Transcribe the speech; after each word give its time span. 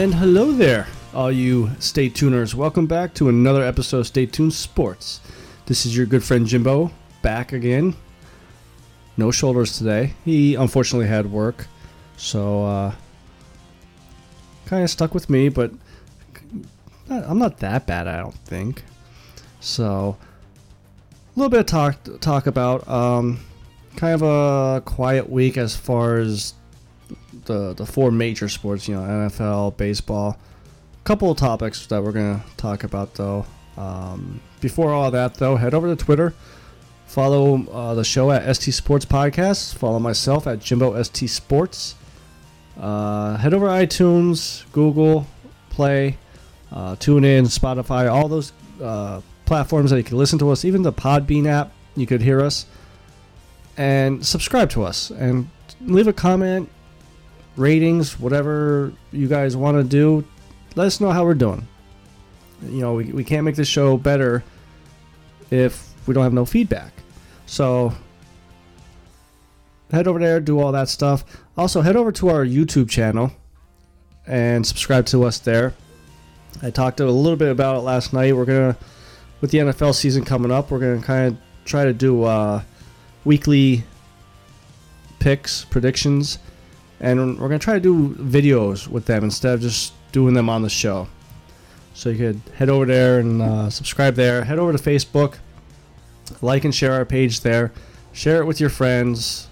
And 0.00 0.14
hello 0.14 0.50
there, 0.50 0.86
all 1.12 1.30
you 1.30 1.72
Stay 1.78 2.08
Tuners. 2.08 2.54
Welcome 2.54 2.86
back 2.86 3.12
to 3.16 3.28
another 3.28 3.62
episode 3.62 3.98
of 3.98 4.06
Stay 4.06 4.24
Tuned 4.24 4.54
Sports. 4.54 5.20
This 5.66 5.84
is 5.84 5.94
your 5.94 6.06
good 6.06 6.24
friend 6.24 6.46
Jimbo 6.46 6.90
back 7.20 7.52
again. 7.52 7.94
No 9.18 9.30
shoulders 9.30 9.76
today. 9.76 10.14
He 10.24 10.54
unfortunately 10.54 11.06
had 11.06 11.30
work, 11.30 11.66
so 12.16 12.64
uh, 12.64 12.94
kind 14.64 14.82
of 14.82 14.88
stuck 14.88 15.12
with 15.12 15.28
me, 15.28 15.50
but 15.50 15.70
I'm 17.10 17.38
not 17.38 17.58
that 17.58 17.86
bad, 17.86 18.08
I 18.08 18.20
don't 18.20 18.34
think. 18.46 18.82
So, 19.60 20.16
a 21.36 21.38
little 21.38 21.50
bit 21.50 21.60
of 21.60 21.66
talk 21.66 21.98
talk 22.22 22.46
about. 22.46 22.88
Um, 22.88 23.40
kind 23.96 24.14
of 24.14 24.22
a 24.22 24.80
quiet 24.80 25.28
week 25.28 25.58
as 25.58 25.76
far 25.76 26.16
as 26.16 26.54
the 27.44 27.72
the 27.74 27.86
four 27.86 28.10
major 28.10 28.48
sports, 28.48 28.88
you 28.88 28.94
know, 28.94 29.02
NFL, 29.02 29.76
baseball. 29.76 30.38
A 31.00 31.04
couple 31.04 31.30
of 31.30 31.38
topics 31.38 31.86
that 31.86 32.02
we're 32.02 32.12
gonna 32.12 32.44
talk 32.56 32.84
about 32.84 33.14
though. 33.14 33.46
Um, 33.76 34.40
before 34.60 34.92
all 34.92 35.10
that 35.10 35.34
though, 35.34 35.56
head 35.56 35.74
over 35.74 35.94
to 35.94 36.02
Twitter. 36.02 36.34
Follow 37.06 37.66
uh, 37.66 37.94
the 37.94 38.04
show 38.04 38.30
at 38.30 38.54
ST 38.54 38.72
Sports 38.72 39.04
Podcast. 39.04 39.74
Follow 39.74 39.98
myself 39.98 40.46
at 40.46 40.60
Jimbo 40.60 41.02
ST 41.02 41.28
Sports. 41.28 41.96
Uh, 42.78 43.36
head 43.36 43.52
over 43.52 43.66
iTunes, 43.66 44.70
Google 44.72 45.26
Play, 45.70 46.18
uh, 46.72 46.94
TuneIn, 46.96 47.42
Spotify, 47.46 48.10
all 48.10 48.28
those 48.28 48.52
uh, 48.80 49.20
platforms 49.44 49.90
that 49.90 49.96
you 49.96 50.04
can 50.04 50.16
listen 50.16 50.38
to 50.38 50.50
us. 50.50 50.64
Even 50.64 50.82
the 50.82 50.92
Podbean 50.92 51.46
app, 51.46 51.72
you 51.96 52.06
could 52.06 52.22
hear 52.22 52.40
us. 52.40 52.66
And 53.76 54.24
subscribe 54.24 54.70
to 54.70 54.84
us 54.84 55.10
and 55.10 55.48
leave 55.80 56.06
a 56.06 56.12
comment, 56.12 56.68
ratings, 57.60 58.18
whatever 58.18 58.92
you 59.12 59.28
guys 59.28 59.56
want 59.56 59.76
to 59.76 59.84
do. 59.84 60.24
Let 60.74 60.86
us 60.86 61.00
know 61.00 61.10
how 61.10 61.24
we're 61.24 61.34
doing. 61.34 61.66
You 62.62 62.80
know, 62.80 62.94
we, 62.94 63.12
we 63.12 63.24
can't 63.24 63.44
make 63.44 63.56
this 63.56 63.68
show 63.68 63.96
better 63.96 64.42
if 65.50 65.92
we 66.06 66.14
don't 66.14 66.24
have 66.24 66.32
no 66.32 66.44
feedback. 66.44 66.92
So 67.46 67.92
head 69.90 70.06
over 70.06 70.18
there, 70.18 70.40
do 70.40 70.58
all 70.58 70.72
that 70.72 70.88
stuff. 70.88 71.24
Also, 71.56 71.82
head 71.82 71.96
over 71.96 72.12
to 72.12 72.28
our 72.28 72.44
YouTube 72.44 72.88
channel 72.88 73.32
and 74.26 74.66
subscribe 74.66 75.06
to 75.06 75.24
us 75.24 75.38
there. 75.38 75.74
I 76.62 76.70
talked 76.70 77.00
a 77.00 77.06
little 77.10 77.36
bit 77.36 77.50
about 77.50 77.76
it 77.76 77.80
last 77.80 78.12
night. 78.12 78.34
We're 78.34 78.44
gonna, 78.44 78.76
with 79.40 79.50
the 79.50 79.58
NFL 79.58 79.94
season 79.94 80.24
coming 80.24 80.50
up, 80.50 80.70
we're 80.70 80.78
gonna 80.78 81.02
kind 81.02 81.28
of 81.28 81.38
try 81.64 81.84
to 81.84 81.92
do 81.92 82.24
uh, 82.24 82.62
weekly 83.24 83.84
picks, 85.18 85.64
predictions, 85.64 86.38
and 87.00 87.38
we're 87.38 87.48
gonna 87.48 87.58
try 87.58 87.74
to 87.74 87.80
do 87.80 88.10
videos 88.14 88.86
with 88.86 89.06
them 89.06 89.24
instead 89.24 89.54
of 89.54 89.60
just 89.60 89.92
doing 90.12 90.34
them 90.34 90.48
on 90.48 90.62
the 90.62 90.68
show. 90.68 91.08
So 91.94 92.10
you 92.10 92.18
could 92.18 92.40
head 92.54 92.68
over 92.68 92.86
there 92.86 93.18
and 93.18 93.42
uh, 93.42 93.70
subscribe 93.70 94.14
there. 94.14 94.44
Head 94.44 94.58
over 94.58 94.72
to 94.72 94.78
Facebook, 94.78 95.36
like 96.40 96.64
and 96.64 96.74
share 96.74 96.92
our 96.92 97.04
page 97.04 97.40
there. 97.40 97.72
Share 98.12 98.40
it 98.40 98.46
with 98.46 98.60
your 98.60 98.70
friends. 98.70 99.48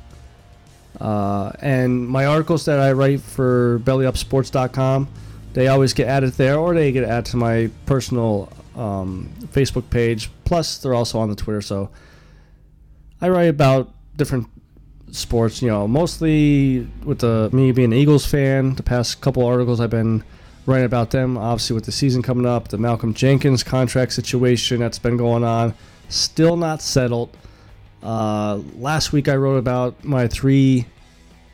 Uh, 1.01 1.53
and 1.61 2.09
my 2.09 2.27
articles 2.27 2.65
that 2.65 2.81
I 2.81 2.93
write 2.93 3.21
for 3.21 3.81
BellyUpSports.com, 3.85 5.09
they 5.53 5.69
always 5.69 5.93
get 5.93 6.09
added 6.09 6.33
there, 6.35 6.59
or 6.59 6.75
they 6.75 6.91
get 6.91 7.05
added 7.05 7.27
to 7.27 7.37
my 7.37 7.71
personal 7.87 8.51
um, 8.75 9.31
Facebook 9.53 9.89
page. 9.91 10.31
Plus, 10.45 10.79
they're 10.79 10.95
also 10.95 11.19
on 11.19 11.29
the 11.29 11.37
Twitter. 11.37 11.61
So 11.61 11.91
I 13.21 13.29
write 13.29 13.49
about 13.49 13.93
different 14.17 14.49
sports. 15.13 15.63
You 15.63 15.69
know, 15.69 15.89
mostly 15.89 16.89
with 17.05 17.21
the 17.21 17.51
me 17.53 17.73
being 17.73 17.93
an 17.93 17.99
Eagles 17.99 18.27
fan. 18.27 18.75
The 18.75 18.83
past 18.83 19.21
couple 19.21 19.45
articles 19.45 19.81
I've 19.81 19.91
been 19.91 20.25
writing 20.67 20.87
about 20.87 21.11
them. 21.11 21.37
Obviously, 21.39 21.75
with 21.75 21.85
the 21.85 21.93
season 21.93 22.23
coming 22.23 22.47
up, 22.47 22.69
the 22.69 22.79
Malcolm 22.79 23.15
Jenkins 23.15 23.63
contract 23.63 24.13
situation 24.13 24.81
that's 24.81 24.99
been 24.99 25.17
going 25.17 25.45
on, 25.45 25.75
still 26.09 26.57
not 26.57 26.83
settled. 26.83 27.37
Uh, 28.03 28.61
last 28.77 29.13
week 29.13 29.29
I 29.29 29.37
wrote 29.37 29.57
about 29.57 30.05
my 30.05 30.29
three 30.29 30.87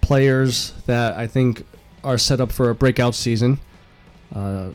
players 0.01 0.75
that 0.87 1.17
I 1.17 1.27
think 1.27 1.65
are 2.03 2.19
set 2.19 2.41
up 2.41 2.53
for 2.53 2.69
a 2.69 2.75
breakout 2.75 3.15
season. 3.15 3.59
Uh, 4.35 4.71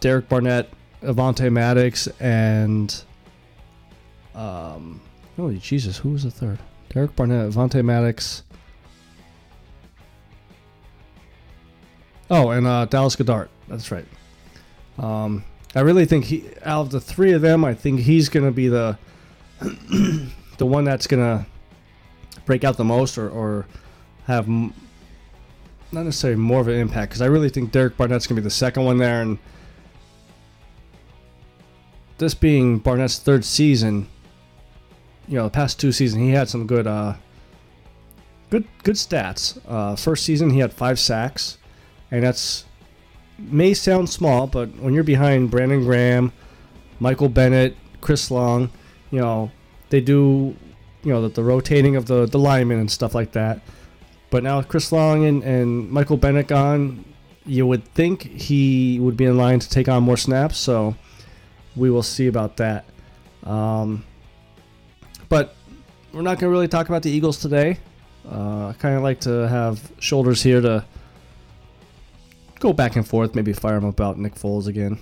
Derek 0.00 0.28
Barnett, 0.28 0.68
Avonte 1.02 1.52
Maddox, 1.52 2.08
and 2.18 3.04
um, 4.34 5.00
holy 5.36 5.58
Jesus, 5.58 5.98
who 5.98 6.10
was 6.10 6.24
the 6.24 6.30
third? 6.30 6.58
Derek 6.92 7.16
Barnett, 7.16 7.50
Avonte 7.50 7.82
Maddox. 7.82 8.42
Oh, 12.30 12.50
and 12.50 12.66
uh, 12.66 12.84
Dallas 12.84 13.16
Goedert. 13.16 13.48
That's 13.68 13.90
right. 13.90 14.06
Um, 14.98 15.44
I 15.74 15.80
really 15.80 16.04
think 16.04 16.26
he, 16.26 16.44
out 16.64 16.82
of 16.82 16.90
the 16.90 17.00
three 17.00 17.32
of 17.32 17.40
them, 17.40 17.64
I 17.64 17.74
think 17.74 18.00
he's 18.00 18.28
going 18.28 18.44
to 18.44 18.52
be 18.52 18.68
the 18.68 18.98
the 19.60 20.66
one 20.66 20.84
that's 20.84 21.06
going 21.06 21.22
to 21.22 21.46
break 22.44 22.64
out 22.64 22.76
the 22.76 22.84
most 22.84 23.16
or, 23.16 23.30
or 23.30 23.66
have 24.26 24.46
m- 24.46 24.74
not 25.92 26.04
necessarily 26.04 26.38
more 26.38 26.60
of 26.60 26.68
an 26.68 26.74
impact 26.74 27.10
because 27.10 27.22
I 27.22 27.26
really 27.26 27.48
think 27.48 27.72
Derek 27.72 27.96
Barnett's 27.96 28.26
going 28.26 28.36
to 28.36 28.42
be 28.42 28.44
the 28.44 28.50
second 28.50 28.84
one 28.84 28.98
there. 28.98 29.22
And 29.22 29.38
this 32.18 32.34
being 32.34 32.78
Barnett's 32.78 33.18
third 33.18 33.44
season, 33.44 34.08
you 35.28 35.36
know, 35.36 35.44
the 35.44 35.50
past 35.50 35.80
two 35.80 35.92
seasons 35.92 36.22
he 36.22 36.30
had 36.30 36.48
some 36.48 36.66
good, 36.66 36.86
uh, 36.86 37.14
good, 38.50 38.66
good 38.82 38.96
stats. 38.96 39.58
Uh, 39.66 39.96
first 39.96 40.24
season 40.24 40.50
he 40.50 40.58
had 40.58 40.72
five 40.72 40.98
sacks, 40.98 41.58
and 42.10 42.22
that's 42.22 42.64
may 43.38 43.74
sound 43.74 44.08
small, 44.08 44.46
but 44.46 44.68
when 44.76 44.94
you're 44.94 45.04
behind 45.04 45.50
Brandon 45.50 45.84
Graham, 45.84 46.32
Michael 47.00 47.28
Bennett, 47.28 47.76
Chris 48.00 48.30
Long, 48.30 48.70
you 49.10 49.20
know, 49.20 49.50
they 49.90 50.00
do, 50.00 50.56
you 51.02 51.12
know, 51.12 51.22
the, 51.22 51.28
the 51.28 51.42
rotating 51.42 51.96
of 51.96 52.06
the, 52.06 52.26
the 52.26 52.38
linemen 52.38 52.78
and 52.78 52.90
stuff 52.90 53.14
like 53.14 53.32
that. 53.32 53.60
But 54.30 54.42
now 54.42 54.58
with 54.58 54.68
Chris 54.68 54.92
Long 54.92 55.24
and, 55.24 55.42
and 55.42 55.90
Michael 55.90 56.16
Bennett 56.16 56.46
gone, 56.46 57.04
you 57.44 57.66
would 57.66 57.84
think 57.94 58.22
he 58.22 58.98
would 59.00 59.16
be 59.16 59.24
in 59.24 59.36
line 59.36 59.58
to 59.58 59.68
take 59.68 59.88
on 59.88 60.02
more 60.02 60.16
snaps. 60.16 60.56
So 60.56 60.94
we 61.76 61.90
will 61.90 62.02
see 62.02 62.28
about 62.28 62.56
that. 62.58 62.84
Um, 63.44 64.04
but 65.32 65.54
we're 66.12 66.20
not 66.20 66.38
going 66.38 66.40
to 66.40 66.48
really 66.50 66.68
talk 66.68 66.90
about 66.90 67.02
the 67.02 67.10
Eagles 67.10 67.38
today. 67.38 67.78
Uh, 68.30 68.68
I 68.68 68.74
kind 68.78 68.96
of 68.96 69.02
like 69.02 69.20
to 69.20 69.48
have 69.48 69.90
shoulders 69.98 70.42
here 70.42 70.60
to 70.60 70.84
go 72.60 72.74
back 72.74 72.96
and 72.96 73.08
forth, 73.08 73.34
maybe 73.34 73.54
fire 73.54 73.80
them 73.80 73.88
about 73.88 74.18
Nick 74.18 74.34
Foles 74.34 74.66
again. 74.66 74.98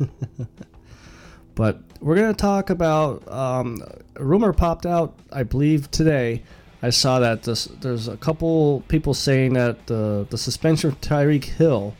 but 1.54 1.80
we're 2.00 2.16
going 2.16 2.34
to 2.34 2.36
talk 2.36 2.70
about 2.70 3.30
um, 3.30 3.84
a 4.16 4.24
rumor 4.24 4.52
popped 4.52 4.84
out, 4.84 5.16
I 5.30 5.44
believe, 5.44 5.92
today. 5.92 6.42
I 6.82 6.90
saw 6.90 7.20
that 7.20 7.44
this, 7.44 7.66
there's 7.66 8.08
a 8.08 8.16
couple 8.16 8.82
people 8.88 9.14
saying 9.14 9.52
that 9.52 9.86
the, 9.86 10.26
the 10.28 10.38
suspension 10.38 10.90
of 10.90 11.00
Tyreek 11.00 11.44
Hill 11.44 11.94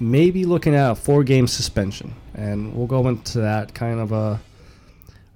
may 0.00 0.30
be 0.30 0.46
looking 0.46 0.74
at 0.74 0.92
a 0.92 0.94
four 0.94 1.24
game 1.24 1.46
suspension. 1.46 2.14
And 2.32 2.74
we'll 2.74 2.86
go 2.86 3.06
into 3.06 3.40
that 3.40 3.74
kind 3.74 4.00
of 4.00 4.12
a 4.12 4.40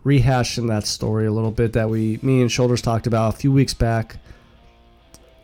rehashing 0.04 0.68
that 0.68 0.86
story 0.86 1.26
a 1.26 1.32
little 1.32 1.50
bit 1.50 1.74
that 1.74 1.90
we, 1.90 2.18
me 2.22 2.40
and 2.40 2.50
Shoulders 2.50 2.80
talked 2.82 3.06
about 3.06 3.34
a 3.34 3.36
few 3.36 3.52
weeks 3.52 3.74
back. 3.74 4.16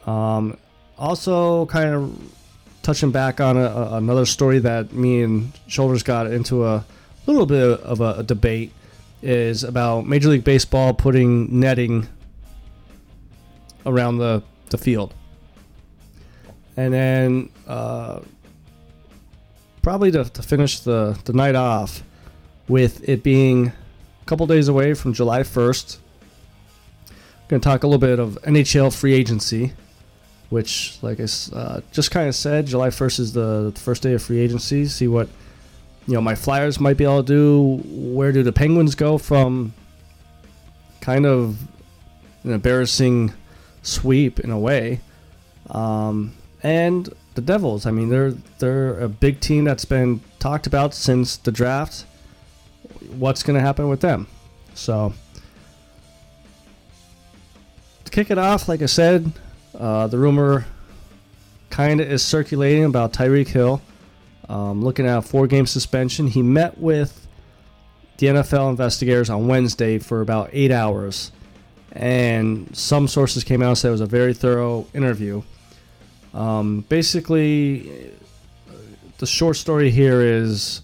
Um, 0.06 0.56
also, 0.98 1.66
kind 1.66 1.94
of 1.94 2.32
touching 2.82 3.10
back 3.10 3.40
on 3.40 3.56
a, 3.56 3.64
a, 3.64 3.96
another 3.96 4.24
story 4.24 4.58
that 4.60 4.92
me 4.92 5.22
and 5.22 5.52
Shoulders 5.66 6.02
got 6.02 6.28
into 6.28 6.64
a 6.64 6.84
little 7.26 7.46
bit 7.46 7.80
of 7.80 8.00
a, 8.00 8.14
a 8.18 8.22
debate 8.22 8.72
is 9.22 9.64
about 9.64 10.06
Major 10.06 10.28
League 10.28 10.44
Baseball 10.44 10.94
putting 10.94 11.58
netting 11.58 12.08
around 13.84 14.18
the, 14.18 14.42
the 14.70 14.78
field. 14.78 15.14
And 16.76 16.92
then 16.92 17.50
uh, 17.66 18.20
probably 19.82 20.10
to, 20.12 20.24
to 20.24 20.42
finish 20.42 20.80
the, 20.80 21.18
the 21.24 21.32
night 21.32 21.54
off 21.54 22.02
with 22.68 23.08
it 23.08 23.22
being 23.22 23.72
couple 24.26 24.46
days 24.46 24.68
away 24.68 24.92
from 24.94 25.12
July 25.12 25.40
1st. 25.40 25.98
I'm 27.08 27.14
Going 27.48 27.60
to 27.60 27.64
talk 27.64 27.84
a 27.84 27.86
little 27.86 28.00
bit 28.00 28.18
of 28.18 28.36
NHL 28.42 28.94
free 28.94 29.14
agency, 29.14 29.72
which, 30.50 30.98
like 31.00 31.20
I 31.20 31.26
uh, 31.54 31.80
just 31.92 32.10
kind 32.10 32.28
of 32.28 32.34
said, 32.34 32.66
July 32.66 32.88
1st 32.88 33.20
is 33.20 33.32
the 33.32 33.72
first 33.76 34.02
day 34.02 34.14
of 34.14 34.22
free 34.22 34.40
agency. 34.40 34.86
See 34.86 35.06
what 35.06 35.28
you 36.08 36.14
know 36.14 36.20
my 36.20 36.34
Flyers 36.34 36.80
might 36.80 36.96
be 36.96 37.04
able 37.04 37.22
to 37.22 37.26
do. 37.26 37.82
Where 37.84 38.32
do 38.32 38.42
the 38.42 38.52
Penguins 38.52 38.94
go 38.94 39.16
from 39.18 39.74
kind 41.00 41.24
of 41.24 41.58
an 42.42 42.52
embarrassing 42.52 43.32
sweep 43.82 44.40
in 44.40 44.50
a 44.50 44.58
way? 44.58 45.00
Um, 45.70 46.34
and 46.62 47.08
the 47.34 47.40
Devils. 47.40 47.86
I 47.86 47.92
mean, 47.92 48.08
they're 48.08 48.32
they're 48.58 48.98
a 48.98 49.08
big 49.08 49.40
team 49.40 49.64
that's 49.64 49.84
been 49.84 50.20
talked 50.40 50.66
about 50.66 50.94
since 50.94 51.36
the 51.36 51.52
draft. 51.52 52.06
What's 53.10 53.42
going 53.42 53.54
to 53.54 53.60
happen 53.60 53.88
with 53.88 54.00
them? 54.00 54.26
So 54.74 55.12
to 58.04 58.10
kick 58.10 58.30
it 58.30 58.38
off, 58.38 58.68
like 58.68 58.82
I 58.82 58.86
said, 58.86 59.32
uh, 59.78 60.06
the 60.06 60.18
rumor 60.18 60.66
kind 61.70 62.00
of 62.00 62.10
is 62.10 62.22
circulating 62.22 62.84
about 62.84 63.12
Tyreek 63.12 63.48
Hill. 63.48 63.82
Um, 64.48 64.82
looking 64.82 65.06
at 65.06 65.18
a 65.18 65.22
four 65.22 65.46
game 65.46 65.66
suspension. 65.66 66.28
He 66.28 66.40
met 66.40 66.78
with 66.78 67.26
the 68.18 68.28
NFL 68.28 68.70
investigators 68.70 69.28
on 69.28 69.48
Wednesday 69.48 69.98
for 69.98 70.20
about 70.20 70.50
eight 70.52 70.70
hours. 70.70 71.32
And 71.92 72.74
some 72.76 73.08
sources 73.08 73.42
came 73.42 73.62
out 73.62 73.68
and 73.68 73.78
said 73.78 73.88
it 73.88 73.92
was 73.92 74.00
a 74.00 74.06
very 74.06 74.34
thorough 74.34 74.86
interview. 74.94 75.42
Um, 76.32 76.84
basically, 76.88 78.12
the 79.18 79.26
short 79.26 79.56
story 79.56 79.90
here 79.90 80.20
is 80.20 80.82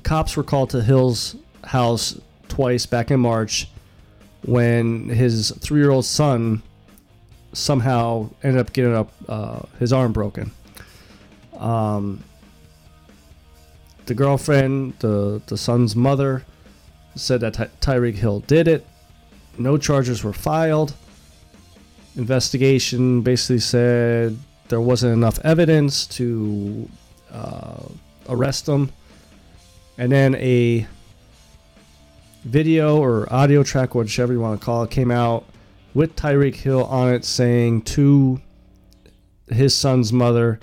the 0.00 0.08
cops 0.08 0.34
were 0.34 0.42
called 0.42 0.70
to 0.70 0.82
Hill's 0.82 1.36
house 1.62 2.18
twice 2.48 2.86
back 2.86 3.10
in 3.10 3.20
March 3.20 3.68
when 4.46 5.10
his 5.10 5.50
three 5.60 5.80
year 5.80 5.90
old 5.90 6.06
son 6.06 6.62
somehow 7.52 8.30
ended 8.42 8.60
up 8.60 8.72
getting 8.72 8.94
up 8.94 9.12
uh, 9.28 9.60
his 9.78 9.92
arm 9.92 10.12
broken. 10.12 10.52
Um, 11.58 12.24
the 14.06 14.14
girlfriend, 14.14 14.94
the 15.00 15.42
the 15.46 15.58
son's 15.58 15.94
mother, 15.94 16.44
said 17.14 17.40
that 17.42 17.54
Ty- 17.54 17.70
Tyreek 17.82 18.14
Hill 18.14 18.40
did 18.40 18.68
it. 18.68 18.86
No 19.58 19.76
charges 19.76 20.24
were 20.24 20.32
filed. 20.32 20.94
Investigation 22.16 23.20
basically 23.20 23.58
said 23.58 24.38
there 24.68 24.80
wasn't 24.80 25.12
enough 25.12 25.38
evidence 25.44 26.06
to 26.06 26.88
uh, 27.30 27.82
arrest 28.30 28.66
him. 28.66 28.90
And 29.98 30.10
then 30.10 30.34
a 30.36 30.86
video 32.44 32.98
or 32.98 33.30
audio 33.32 33.62
track, 33.62 33.94
whichever 33.94 34.32
you 34.32 34.40
want 34.40 34.60
to 34.60 34.64
call 34.64 34.82
it, 34.82 34.90
came 34.90 35.10
out 35.10 35.44
with 35.94 36.16
Tyreek 36.16 36.54
Hill 36.54 36.84
on 36.84 37.12
it 37.12 37.24
saying 37.24 37.82
to 37.82 38.40
his 39.48 39.74
son's 39.74 40.12
mother, 40.12 40.60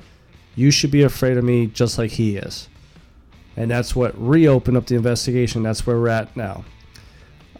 You 0.55 0.71
should 0.71 0.91
be 0.91 1.03
afraid 1.03 1.37
of 1.37 1.43
me 1.43 1.67
just 1.67 1.97
like 1.97 2.11
he 2.11 2.37
is. 2.37 2.67
And 3.55 3.71
that's 3.71 3.95
what 3.95 4.13
reopened 4.19 4.77
up 4.77 4.85
the 4.85 4.95
investigation. 4.95 5.63
That's 5.63 5.85
where 5.85 5.99
we're 5.99 6.09
at 6.09 6.35
now. 6.35 6.63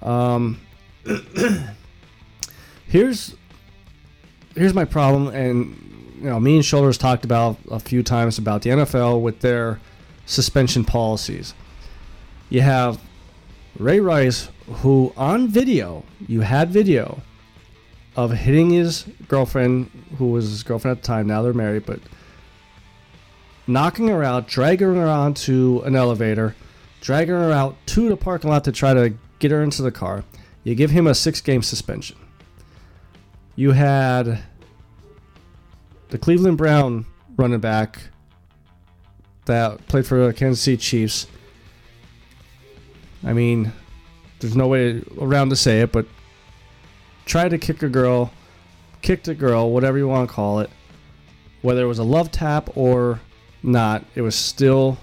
Um, 0.02 0.60
here's 2.88 3.36
here's 4.56 4.74
my 4.74 4.86
problem, 4.86 5.28
and 5.28 6.16
you 6.18 6.30
know, 6.30 6.40
me 6.40 6.56
and 6.56 6.66
Shoulders 6.66 6.98
talked 6.98 7.26
about 7.26 7.58
a 7.70 7.80
few 7.80 8.04
times 8.04 8.38
about 8.38 8.62
the 8.62 8.72
NFL 8.72 9.22
with 9.22 9.40
their 9.42 9.80
suspension 10.28 10.86
policies. 10.86 11.56
You 12.50 12.62
have 12.62 13.02
Ray 13.80 14.00
Rice, 14.00 14.50
who 14.68 15.14
on 15.18 15.48
video, 15.48 16.04
you 16.28 16.42
had 16.42 16.70
video 16.70 17.22
of 18.16 18.32
hitting 18.32 18.72
his 18.72 19.06
girlfriend, 19.28 19.90
who 20.18 20.32
was 20.32 20.50
his 20.50 20.64
girlfriend 20.64 20.98
at 20.98 21.04
the 21.04 21.08
time. 21.08 21.28
Now 21.28 21.42
they're 21.42 21.54
married, 21.54 21.86
but 21.86 22.00
knocking 23.66 24.08
her 24.10 24.24
out, 24.24 24.48
dragging 24.48 24.96
her 24.96 25.08
onto 25.08 25.82
an 25.86 25.96
elevator, 25.96 26.56
dragging 27.02 27.36
her 27.36 27.52
out 27.52 27.76
to 27.88 28.10
the 28.10 28.18
parking 28.18 28.50
lot 28.50 28.64
to 28.66 28.72
try 28.72 28.94
to 28.94 29.14
get 29.40 29.52
her 29.52 29.62
into 29.64 29.82
the 29.82 29.92
car. 29.92 30.24
You 30.64 30.76
give 30.76 30.92
him 30.92 31.08
a 31.08 31.16
six 31.16 31.42
game 31.42 31.62
suspension. 31.62 32.18
You 33.56 33.72
had 33.72 34.40
the 36.10 36.18
Cleveland 36.18 36.58
Brown 36.58 37.06
running 37.38 37.60
back 37.60 38.10
that 39.48 39.86
played 39.88 40.06
for 40.06 40.28
the 40.28 40.34
Kansas 40.34 40.64
City 40.64 40.78
Chiefs. 40.78 41.28
I 43.24 43.34
mean, 43.34 43.74
there's 44.40 44.56
no 44.56 44.68
way 44.68 45.02
around 45.20 45.50
to 45.50 45.56
say 45.56 45.82
it, 45.82 45.92
but 45.92 46.06
tried 47.26 47.50
to 47.50 47.58
kick 47.58 47.82
a 47.84 47.90
girl, 47.90 48.32
kicked 49.02 49.28
a 49.28 49.34
girl, 49.34 49.72
whatever 49.72 49.98
you 49.98 50.08
want 50.08 50.30
to 50.30 50.34
call 50.34 50.60
it. 50.60 50.70
Whether 51.62 51.84
it 51.84 51.88
was 51.88 52.00
a 52.00 52.04
love 52.04 52.32
tap 52.32 52.70
or 52.78 53.20
not, 53.64 54.06
it 54.16 54.22
was 54.22 54.36
still 54.36 54.98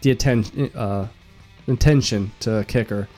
the 0.00 0.10
attention, 0.10 0.70
uh, 0.74 1.08
intention 1.66 2.32
to 2.40 2.64
kick 2.66 2.88
her. 2.88 3.08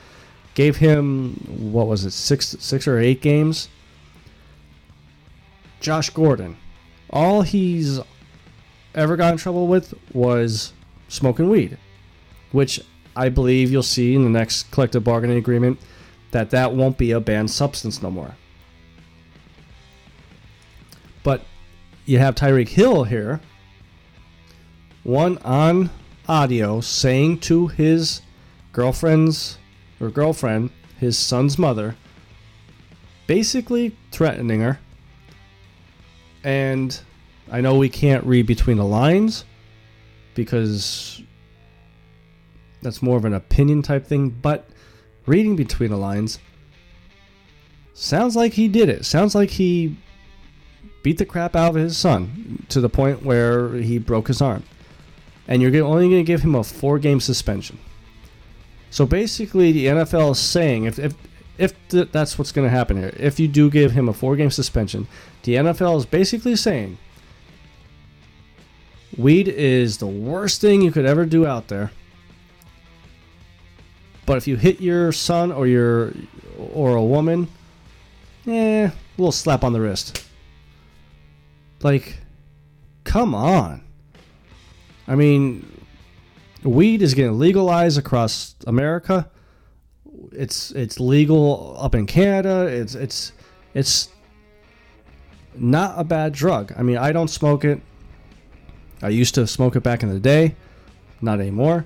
Gave 0.53 0.77
him 0.77 1.35
what 1.71 1.87
was 1.87 2.03
it, 2.05 2.11
six, 2.11 2.55
six 2.59 2.87
or 2.87 2.99
eight 2.99 3.21
games. 3.21 3.69
Josh 5.79 6.09
Gordon, 6.09 6.57
all 7.09 7.41
he's 7.41 8.01
ever 8.95 9.15
got 9.15 9.31
in 9.31 9.37
trouble 9.37 9.67
with 9.67 9.93
was 10.13 10.73
smoking 11.07 11.49
weed, 11.49 11.77
which 12.51 12.81
I 13.15 13.29
believe 13.29 13.71
you'll 13.71 13.83
see 13.83 14.15
in 14.15 14.23
the 14.23 14.29
next 14.29 14.71
collective 14.71 15.03
bargaining 15.03 15.37
agreement 15.37 15.79
that 16.31 16.51
that 16.51 16.73
won't 16.73 16.97
be 16.97 17.11
a 17.11 17.19
banned 17.19 17.51
substance 17.51 18.01
no 18.01 18.11
more. 18.11 18.35
But 21.23 21.41
you 22.05 22.19
have 22.19 22.35
Tyreek 22.35 22.69
Hill 22.69 23.03
here, 23.05 23.41
one 25.03 25.37
on 25.39 25.89
audio 26.27 26.81
saying 26.81 27.39
to 27.39 27.67
his 27.67 28.21
girlfriend's 28.71 29.57
or 29.99 30.09
girlfriend, 30.09 30.69
his 30.99 31.17
son's 31.17 31.57
mother, 31.57 31.95
basically 33.27 33.95
threatening 34.11 34.61
her. 34.61 34.79
And 36.43 36.99
I 37.51 37.61
know 37.61 37.75
we 37.75 37.89
can't 37.89 38.23
read 38.25 38.45
between 38.45 38.77
the 38.77 38.85
lines 38.85 39.45
because 40.35 41.21
that's 42.81 43.01
more 43.01 43.17
of 43.17 43.25
an 43.25 43.33
opinion 43.33 43.81
type 43.81 44.05
thing, 44.05 44.29
but 44.29 44.69
reading 45.25 45.55
between 45.55 45.89
the 45.91 45.97
lines 45.97 46.39
sounds 47.93 48.35
like 48.35 48.53
he 48.53 48.67
did 48.67 48.89
it. 48.89 49.05
Sounds 49.05 49.35
like 49.35 49.49
he 49.51 49.97
beat 51.03 51.17
the 51.17 51.25
crap 51.25 51.55
out 51.55 51.71
of 51.71 51.75
his 51.75 51.97
son 51.97 52.65
to 52.69 52.79
the 52.79 52.89
point 52.89 53.23
where 53.23 53.73
he 53.73 53.97
broke 53.97 54.27
his 54.27 54.41
arm. 54.41 54.63
And 55.47 55.61
you're 55.61 55.83
only 55.83 56.09
going 56.09 56.23
to 56.23 56.23
give 56.23 56.41
him 56.41 56.55
a 56.55 56.63
four 56.63 56.99
game 56.99 57.19
suspension. 57.19 57.79
So 58.91 59.05
basically, 59.05 59.71
the 59.71 59.87
NFL 59.87 60.31
is 60.31 60.39
saying 60.39 60.85
if, 60.85 60.99
if, 60.99 61.15
if 61.57 61.89
th- 61.89 62.09
that's 62.11 62.37
what's 62.37 62.51
going 62.51 62.67
to 62.67 62.71
happen 62.71 62.97
here, 62.97 63.13
if 63.17 63.39
you 63.39 63.47
do 63.47 63.69
give 63.69 63.91
him 63.91 64.07
a 64.07 64.13
four 64.13 64.35
game 64.35 64.51
suspension, 64.51 65.07
the 65.43 65.55
NFL 65.55 65.97
is 65.97 66.05
basically 66.05 66.55
saying 66.55 66.97
weed 69.17 69.47
is 69.47 69.97
the 69.97 70.07
worst 70.07 70.61
thing 70.61 70.81
you 70.81 70.91
could 70.91 71.05
ever 71.05 71.25
do 71.25 71.45
out 71.45 71.67
there. 71.67 71.91
But 74.25 74.37
if 74.37 74.47
you 74.47 74.57
hit 74.57 74.79
your 74.79 75.11
son 75.11 75.51
or 75.51 75.65
your 75.65 76.13
or 76.73 76.95
a 76.95 77.03
woman, 77.03 77.47
eh, 78.45 78.85
a 78.85 78.93
little 79.17 79.31
slap 79.31 79.63
on 79.63 79.73
the 79.73 79.81
wrist. 79.81 80.23
Like, 81.81 82.19
come 83.03 83.33
on. 83.33 83.81
I 85.07 85.15
mean, 85.15 85.65
weed 86.63 87.01
is 87.01 87.13
getting 87.13 87.39
legalized 87.39 87.97
across 87.97 88.55
America. 88.67 89.29
It's 90.31 90.71
it's 90.71 90.99
legal 90.99 91.75
up 91.79 91.95
in 91.95 92.05
Canada. 92.05 92.67
It's 92.67 92.93
it's 92.93 93.31
it's 93.73 94.09
not 95.55 95.95
a 95.97 96.03
bad 96.03 96.33
drug. 96.33 96.73
I 96.77 96.83
mean, 96.83 96.97
I 96.97 97.11
don't 97.11 97.29
smoke 97.29 97.65
it. 97.65 97.81
I 99.01 99.09
used 99.09 99.35
to 99.35 99.47
smoke 99.47 99.75
it 99.75 99.81
back 99.81 100.03
in 100.03 100.09
the 100.09 100.19
day, 100.19 100.55
not 101.21 101.39
anymore. 101.39 101.85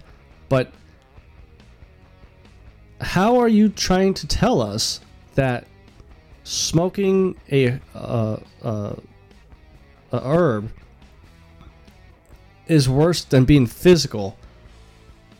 But 0.49 0.71
how 3.01 3.37
are 3.37 3.47
you 3.47 3.69
trying 3.69 4.13
to 4.15 4.27
tell 4.27 4.61
us 4.61 4.99
that 5.35 5.67
smoking 6.43 7.35
a 7.51 7.79
a 7.93 8.89
herb 10.11 10.71
is 12.67 12.87
worse 12.87 13.23
than 13.23 13.45
being 13.45 13.67
physical 13.67 14.37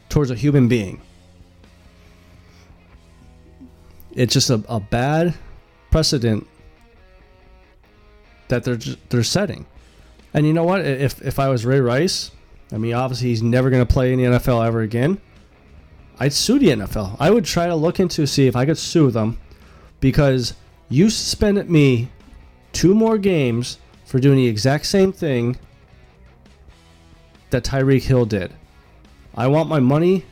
towards 0.09 0.29
a 0.29 0.35
human 0.35 0.67
being? 0.67 1.01
It's 4.11 4.33
just 4.33 4.49
a, 4.51 4.63
a 4.69 4.79
bad 4.79 5.33
precedent 5.89 6.47
that 8.49 8.63
they're 8.63 8.77
they're 9.09 9.23
setting. 9.23 9.65
And 10.33 10.47
you 10.47 10.53
know 10.53 10.63
what? 10.63 10.85
If 10.85 11.21
if 11.21 11.39
I 11.39 11.49
was 11.49 11.65
Ray 11.65 11.79
Rice, 11.79 12.31
I 12.71 12.77
mean, 12.77 12.93
obviously 12.93 13.29
he's 13.29 13.43
never 13.43 13.69
going 13.69 13.85
to 13.85 13.91
play 13.93 14.13
in 14.13 14.19
the 14.19 14.25
NFL 14.25 14.65
ever 14.65 14.81
again. 14.81 15.21
I'd 16.19 16.33
sue 16.33 16.59
the 16.59 16.67
NFL. 16.67 17.17
I 17.19 17.29
would 17.29 17.45
try 17.45 17.67
to 17.67 17.75
look 17.75 17.99
into 17.99 18.25
see 18.25 18.47
if 18.47 18.55
I 18.55 18.65
could 18.65 18.77
sue 18.77 19.11
them 19.11 19.39
because 19.99 20.53
you 20.89 21.09
suspended 21.09 21.69
me 21.69 22.09
two 22.71 22.93
more 22.95 23.17
games 23.17 23.77
for 24.05 24.19
doing 24.19 24.37
the 24.37 24.47
exact 24.47 24.85
same 24.85 25.11
thing 25.11 25.57
that 27.49 27.63
Tyreek 27.63 28.03
Hill 28.03 28.25
did. 28.25 28.53
I 29.35 29.47
want 29.47 29.69
my 29.69 29.79
money, 29.79 30.25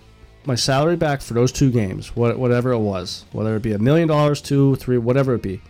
my 0.46 0.56
salary 0.56 0.96
back 0.96 1.22
for 1.22 1.34
those 1.34 1.52
two 1.52 1.72
games, 1.72 2.16
whatever 2.16 2.72
it 2.72 2.80
was, 2.80 3.26
whether 3.32 3.56
it 3.56 3.64
be 3.64 3.74
a 3.74 3.80
million 3.80 4.08
dollars, 4.08 4.42
two, 4.42 4.76
three, 4.76 4.98
whatever 4.98 5.34
it 5.36 5.42
be. 5.42 5.62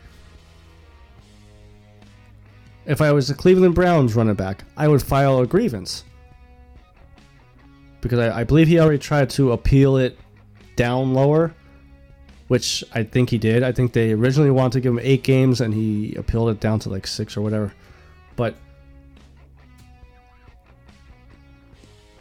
If 2.92 3.00
I 3.00 3.14
was 3.14 3.30
the 3.30 3.34
Cleveland 3.34 3.74
Browns 3.74 4.16
running 4.16 4.36
back, 4.36 4.66
I 4.76 4.90
would 4.90 5.02
file 5.02 5.40
a 5.40 5.48
grievance. 5.48 6.04
Because 8.02 8.20
I, 8.20 8.42
I 8.42 8.44
believe 8.44 8.68
he 8.68 8.82
already 8.82 8.98
tried 9.00 9.30
to 9.30 9.54
appeal 9.54 9.96
it 9.96 10.20
down 10.76 11.14
lower, 11.14 11.56
which 12.50 12.84
I 12.94 13.04
think 13.04 13.30
he 13.30 13.38
did. 13.38 13.64
I 13.64 13.72
think 13.72 13.94
they 13.94 14.12
originally 14.12 14.52
wanted 14.52 14.74
to 14.74 14.82
give 14.82 14.92
him 14.92 15.00
eight 15.02 15.24
games 15.24 15.62
and 15.62 15.74
he 15.74 16.16
appealed 16.16 16.50
it 16.50 16.60
down 16.60 16.80
to 16.80 16.90
like 16.90 17.08
six 17.08 17.38
or 17.38 17.42
whatever. 17.42 17.74
But 18.36 18.56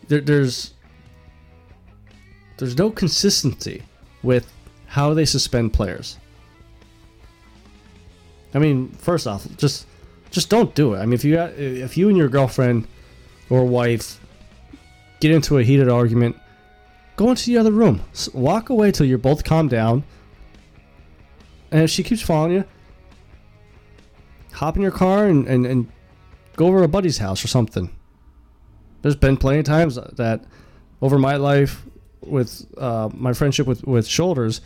there, 0.07 0.21
there's 0.21 0.75
there's 2.59 2.79
no 2.79 2.93
consistency 2.93 3.83
with 4.23 4.49
how 4.87 5.15
they 5.15 5.25
suspend 5.25 5.73
players. 5.73 6.17
I 8.55 8.61
mean, 8.61 8.91
first 8.91 9.27
off, 9.27 9.49
just 9.57 9.87
just 10.31 10.49
don't 10.49 10.75
do 10.75 10.95
it. 10.95 10.99
I 10.99 11.05
mean, 11.07 11.15
if 11.15 11.25
you 11.25 11.39
if 11.39 11.97
you 11.97 12.09
and 12.09 12.17
your 12.17 12.29
girlfriend 12.29 12.87
or 13.49 13.65
wife 13.65 14.21
get 15.21 15.31
into 15.31 15.59
a 15.59 15.63
heated 15.63 15.89
argument, 15.89 16.37
go 17.17 17.31
into 17.31 17.47
the 17.47 17.59
other 17.59 17.73
room. 17.73 18.03
Walk 18.33 18.71
away 18.71 18.93
till 18.93 19.07
you're 19.07 19.19
both 19.19 19.45
calmed 19.45 19.71
down. 19.71 20.05
And 21.71 21.83
if 21.83 21.91
she 21.91 22.03
keeps 22.03 22.23
following 22.23 22.53
you, 22.53 22.65
hop 24.53 24.77
in 24.77 24.83
your 24.83 24.91
car 24.91 25.27
and, 25.27 25.47
and, 25.47 25.67
and 25.67 25.93
go 26.57 26.67
over 26.67 26.83
a 26.83 26.89
buddy's 26.89 27.19
house 27.19 27.45
or 27.45 27.49
something. 27.49 27.95
There's 29.03 29.17
been 29.17 29.37
plenty 29.37 29.61
of 29.61 29.65
times 29.67 29.97
that 29.97 30.45
over 31.01 31.19
my 31.19 31.37
life 31.37 31.85
with 32.21 32.67
uh, 32.77 33.09
my 33.15 33.33
friendship 33.33 33.67
with, 33.67 33.87
with 33.87 34.07
Shoulders 34.07 34.61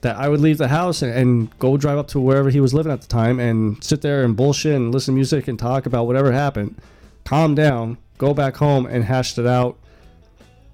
that 0.00 0.16
I 0.16 0.28
would 0.28 0.40
leave 0.40 0.58
the 0.58 0.68
house 0.68 1.02
and, 1.02 1.12
and, 1.12 1.58
go 1.58 1.76
drive 1.76 1.98
up 1.98 2.08
to 2.08 2.20
wherever 2.20 2.50
he 2.50 2.60
was 2.60 2.72
living 2.72 2.92
at 2.92 3.00
the 3.00 3.08
time 3.08 3.40
and 3.40 3.82
sit 3.82 4.00
there 4.00 4.24
and 4.24 4.36
bullshit 4.36 4.76
and 4.76 4.92
listen 4.92 5.14
to 5.14 5.16
music 5.16 5.48
and 5.48 5.58
talk 5.58 5.86
about 5.86 6.06
whatever 6.06 6.30
happened. 6.30 6.80
Calm 7.24 7.54
down, 7.54 7.98
go 8.16 8.32
back 8.32 8.56
home 8.56 8.86
and 8.86 9.04
hashed 9.04 9.38
it 9.38 9.46
out 9.46 9.76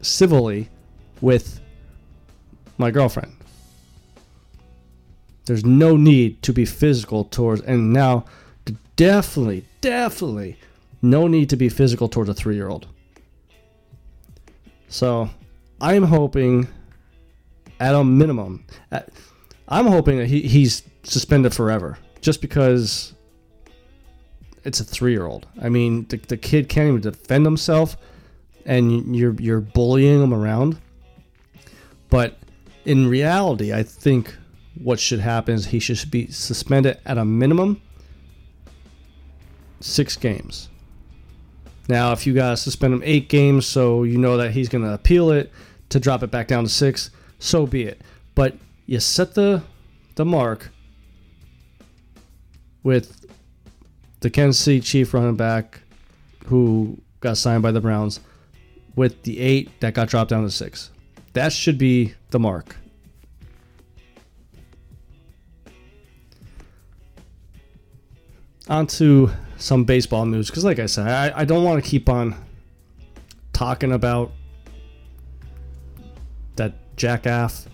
civilly 0.02 0.68
with 1.20 1.60
my 2.76 2.90
girlfriend. 2.90 3.34
There's 5.46 5.64
no 5.64 5.96
need 5.96 6.42
to 6.42 6.52
be 6.52 6.64
physical 6.64 7.24
towards, 7.24 7.60
and 7.62 7.92
now 7.92 8.24
definitely, 8.96 9.64
definitely 9.80 10.58
no 11.02 11.26
need 11.26 11.50
to 11.50 11.56
be 11.56 11.68
physical 11.68 12.08
towards 12.08 12.30
a 12.30 12.34
three 12.34 12.56
year 12.56 12.68
old. 12.68 12.86
So 14.88 15.28
I'm 15.80 16.04
hoping 16.04 16.68
at 17.80 17.94
a 17.94 18.04
minimum, 18.04 18.64
uh, 18.92 19.00
I'm 19.68 19.86
hoping 19.86 20.18
that 20.18 20.26
he, 20.26 20.42
he's 20.42 20.82
suspended 21.02 21.54
forever 21.54 21.98
just 22.20 22.40
because 22.40 23.14
it's 24.64 24.80
a 24.80 24.84
three 24.84 25.12
year 25.12 25.26
old. 25.26 25.46
I 25.60 25.68
mean, 25.68 26.06
the, 26.08 26.16
the 26.16 26.36
kid 26.36 26.68
can't 26.68 26.88
even 26.88 27.00
defend 27.00 27.44
himself 27.44 27.96
and 28.64 29.14
you're, 29.14 29.34
you're 29.34 29.60
bullying 29.60 30.22
him 30.22 30.32
around. 30.32 30.78
But 32.08 32.38
in 32.84 33.08
reality, 33.08 33.72
I 33.72 33.82
think 33.82 34.34
what 34.82 34.98
should 34.98 35.20
happen 35.20 35.54
is 35.54 35.66
he 35.66 35.78
should 35.78 36.10
be 36.10 36.30
suspended 36.30 36.98
at 37.04 37.18
a 37.18 37.24
minimum 37.24 37.80
six 39.80 40.16
games. 40.16 40.68
Now, 41.88 42.12
if 42.12 42.26
you 42.26 42.32
guys 42.32 42.62
suspend 42.62 42.94
him 42.94 43.02
eight 43.04 43.28
games, 43.28 43.66
so 43.66 44.04
you 44.04 44.16
know 44.16 44.38
that 44.38 44.52
he's 44.52 44.68
going 44.68 44.84
to 44.84 44.94
appeal 44.94 45.30
it 45.30 45.52
to 45.90 46.00
drop 46.00 46.22
it 46.22 46.30
back 46.30 46.48
down 46.48 46.64
to 46.64 46.70
six, 46.70 47.10
so 47.38 47.66
be 47.66 47.82
it. 47.84 48.00
But 48.34 48.56
you 48.86 49.00
set 49.00 49.34
the 49.34 49.62
the 50.14 50.24
mark 50.24 50.70
with 52.82 53.26
the 54.20 54.30
Kansas 54.30 54.62
City 54.62 54.80
Chief 54.80 55.12
running 55.12 55.36
back 55.36 55.80
who 56.46 56.98
got 57.20 57.36
signed 57.36 57.62
by 57.62 57.72
the 57.72 57.80
Browns 57.80 58.20
with 58.96 59.22
the 59.22 59.40
eight 59.40 59.80
that 59.80 59.94
got 59.94 60.08
dropped 60.08 60.30
down 60.30 60.44
to 60.44 60.50
six. 60.50 60.90
That 61.32 61.52
should 61.52 61.78
be 61.78 62.14
the 62.30 62.38
mark. 62.38 62.76
On 68.68 68.86
to 68.86 69.30
some 69.56 69.84
baseball 69.84 70.24
news 70.26 70.48
because, 70.48 70.64
like 70.64 70.78
I 70.78 70.86
said, 70.86 71.08
I, 71.08 71.40
I 71.40 71.44
don't 71.44 71.64
want 71.64 71.82
to 71.82 71.90
keep 71.90 72.08
on 72.08 72.34
talking 73.52 73.92
about 73.92 74.32
that 76.56 76.74
jackass, 76.96 77.68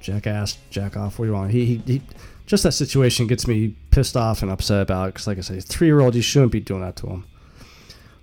jackass, 0.00 0.58
jack 0.70 0.96
off. 0.96 1.18
What 1.18 1.26
do 1.26 1.30
you 1.30 1.34
want? 1.34 1.50
He, 1.50 1.64
he, 1.66 1.76
he 1.86 2.02
just 2.46 2.62
that 2.62 2.72
situation 2.72 3.26
gets 3.26 3.46
me 3.46 3.76
pissed 3.90 4.16
off 4.16 4.42
and 4.42 4.50
upset 4.50 4.82
about 4.82 5.12
because, 5.12 5.26
like 5.26 5.38
I 5.38 5.42
say, 5.42 5.60
three 5.60 5.86
year 5.86 6.00
old, 6.00 6.14
you 6.14 6.22
shouldn't 6.22 6.52
be 6.52 6.60
doing 6.60 6.80
that 6.80 6.96
to 6.96 7.06
him. 7.06 7.26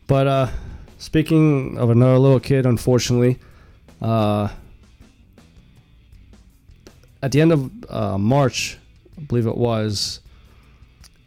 But 0.07 0.27
uh, 0.27 0.47
speaking 0.97 1.77
of 1.77 1.89
another 1.89 2.17
little 2.17 2.39
kid, 2.39 2.65
unfortunately, 2.65 3.39
uh, 4.01 4.49
at 7.21 7.31
the 7.31 7.41
end 7.41 7.51
of 7.51 7.71
uh, 7.89 8.17
March, 8.17 8.77
I 9.17 9.21
believe 9.21 9.47
it 9.47 9.57
was, 9.57 10.19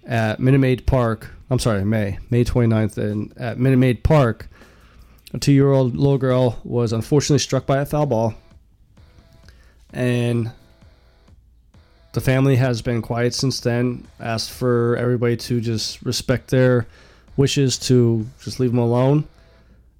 at 0.06 0.40
Minute 0.40 0.58
Maid 0.58 0.86
Park. 0.86 1.30
I'm 1.50 1.58
sorry, 1.58 1.84
May, 1.84 2.18
May 2.30 2.44
29th, 2.44 2.98
and 2.98 3.36
at 3.36 3.58
Minute 3.58 3.78
Maid 3.78 4.04
Park, 4.04 4.48
a 5.34 5.38
two-year-old 5.38 5.96
little 5.96 6.18
girl 6.18 6.58
was 6.64 6.92
unfortunately 6.92 7.38
struck 7.38 7.66
by 7.66 7.78
a 7.78 7.86
foul 7.86 8.06
ball, 8.06 8.34
and 9.92 10.50
the 12.12 12.20
family 12.20 12.56
has 12.56 12.82
been 12.82 13.02
quiet 13.02 13.34
since 13.34 13.60
then. 13.60 14.06
Asked 14.20 14.50
for 14.50 14.96
everybody 14.96 15.36
to 15.36 15.60
just 15.60 16.02
respect 16.02 16.48
their 16.48 16.86
wishes 17.36 17.78
to 17.78 18.26
just 18.40 18.58
leave 18.58 18.70
them 18.70 18.78
alone, 18.78 19.28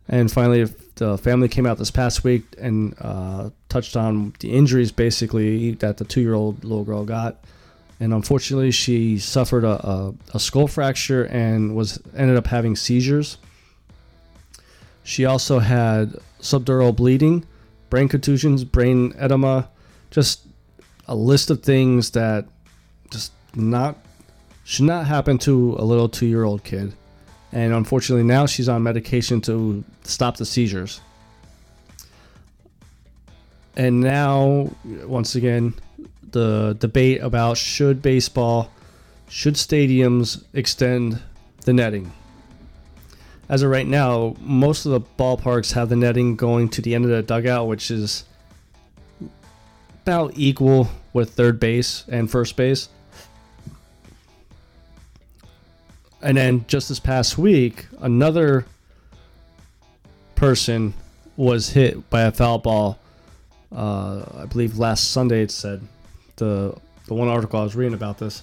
and 0.09 0.33
finally, 0.33 0.67
the 0.99 1.17
family 1.19 1.49
came 1.49 1.67
out 1.67 1.79
this 1.79 1.91
past 1.91 2.25
week 2.25 2.43
and 2.59 2.95
uh, 3.01 3.51
touched 3.69 3.97
on 3.97 4.35
the 4.41 4.51
injuries 4.53 4.91
basically 4.91 5.73
that 5.73 5.97
the 5.99 6.05
two-year-old 6.05 6.65
little 6.65 6.85
girl 6.85 7.05
got. 7.05 7.45
And 8.01 8.13
unfortunately 8.13 8.71
she 8.71 9.19
suffered 9.19 9.65
a, 9.65 9.87
a, 9.87 10.15
a, 10.35 10.41
skull 10.41 10.69
fracture 10.69 11.25
and 11.25 11.75
was 11.75 12.01
ended 12.17 12.37
up 12.37 12.47
having 12.47 12.77
seizures 12.77 13.39
she 15.09 15.25
also 15.25 15.59
had 15.59 16.15
subdural 16.41 16.95
bleeding 16.95 17.45
brain 17.91 18.09
contusions 18.09 18.65
brain 18.65 19.13
edema 19.19 19.69
just 20.11 20.43
a 21.07 21.15
list 21.15 21.51
of 21.51 21.63
things 21.63 22.11
that 22.11 22.47
just 23.11 23.33
not 23.55 23.97
should 24.65 24.85
not 24.85 25.07
happen 25.07 25.39
to 25.39 25.75
a 25.79 25.85
little 25.85 26.09
two-year-old 26.09 26.63
kid 26.63 26.93
and 27.53 27.73
unfortunately 27.73 28.25
now 28.25 28.45
she's 28.45 28.69
on 28.69 28.83
medication 28.83 29.41
to 29.41 29.83
stop 30.03 30.37
the 30.37 30.45
seizures 30.45 31.01
and 33.77 34.01
now 34.01 34.71
once 35.07 35.35
again 35.35 35.73
the 36.33 36.77
debate 36.79 37.23
about 37.23 37.57
should 37.57 38.03
baseball, 38.03 38.71
should 39.29 39.55
stadiums 39.55 40.45
extend 40.53 41.21
the 41.65 41.73
netting. 41.73 42.13
As 43.49 43.63
of 43.63 43.71
right 43.71 43.87
now, 43.87 44.37
most 44.41 44.85
of 44.85 44.93
the 44.93 45.01
ballparks 45.01 45.73
have 45.73 45.89
the 45.89 45.97
netting 45.97 46.37
going 46.37 46.69
to 46.71 46.83
the 46.83 46.95
end 46.95 47.05
of 47.05 47.11
the 47.11 47.23
dugout, 47.23 47.67
which 47.67 47.91
is 47.91 48.25
about 50.03 50.33
equal 50.37 50.89
with 51.13 51.31
third 51.31 51.59
base 51.59 52.05
and 52.09 52.31
first 52.31 52.57
base. 52.57 52.89
And 56.21 56.37
then 56.37 56.65
just 56.69 56.89
this 56.89 57.01
past 57.01 57.39
week, 57.39 57.87
another 58.01 58.67
person 60.35 60.93
was 61.37 61.71
hit 61.71 62.11
by 62.11 62.23
a 62.23 62.33
foul 62.33 62.59
ball. 62.59 62.99
Uh, 63.75 64.25
I 64.37 64.47
believe 64.47 64.79
last 64.79 65.11
Sunday 65.11 65.43
it 65.43 65.51
said 65.51 65.81
the 66.37 66.77
the 67.07 67.15
one 67.15 67.29
article 67.29 67.61
I 67.61 67.63
was 67.63 67.75
reading 67.77 67.95
about 67.95 68.19
this, 68.19 68.43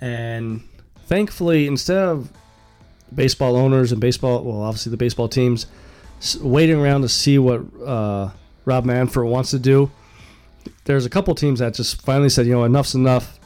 and 0.00 0.62
thankfully, 1.06 1.66
instead 1.66 1.98
of 1.98 2.30
baseball 3.14 3.56
owners 3.56 3.92
and 3.92 4.00
baseball, 4.00 4.42
well, 4.42 4.62
obviously 4.62 4.90
the 4.90 4.96
baseball 4.96 5.28
teams 5.28 5.66
waiting 6.40 6.78
around 6.78 7.02
to 7.02 7.08
see 7.08 7.38
what 7.38 7.62
uh, 7.84 8.30
Rob 8.64 8.84
Manfred 8.84 9.28
wants 9.28 9.50
to 9.50 9.58
do, 9.58 9.90
there's 10.84 11.06
a 11.06 11.10
couple 11.10 11.34
teams 11.34 11.60
that 11.60 11.74
just 11.74 12.02
finally 12.02 12.28
said, 12.28 12.46
you 12.46 12.52
know, 12.52 12.64
enough's 12.64 12.94
enough. 12.94 13.38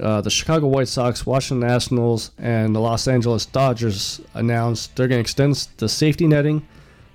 Uh, 0.00 0.20
the 0.20 0.30
Chicago 0.30 0.66
White 0.66 0.88
Sox, 0.88 1.24
Washington 1.24 1.68
Nationals, 1.68 2.32
and 2.38 2.74
the 2.74 2.80
Los 2.80 3.06
Angeles 3.06 3.46
Dodgers 3.46 4.20
announced 4.34 4.96
they're 4.96 5.06
going 5.06 5.18
to 5.18 5.20
extend 5.20 5.68
the 5.76 5.88
safety 5.88 6.26
netting 6.26 6.66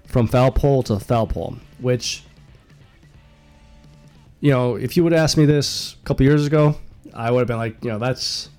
from 0.05 0.27
foul 0.27 0.51
pole 0.51 0.81
to 0.83 0.97
foul 0.99 1.27
pole, 1.27 1.57
which 1.79 2.23
you 4.41 4.51
know, 4.51 4.75
if 4.75 4.95
you 4.95 5.03
would 5.03 5.13
ask 5.13 5.37
me 5.37 5.45
this 5.45 5.95
a 6.01 6.05
couple 6.05 6.25
years 6.25 6.47
ago, 6.47 6.75
I 7.13 7.31
would 7.31 7.39
have 7.39 7.47
been 7.47 7.57
like, 7.57 7.83
you 7.83 7.91
know, 7.91 7.99
that's 7.99 8.49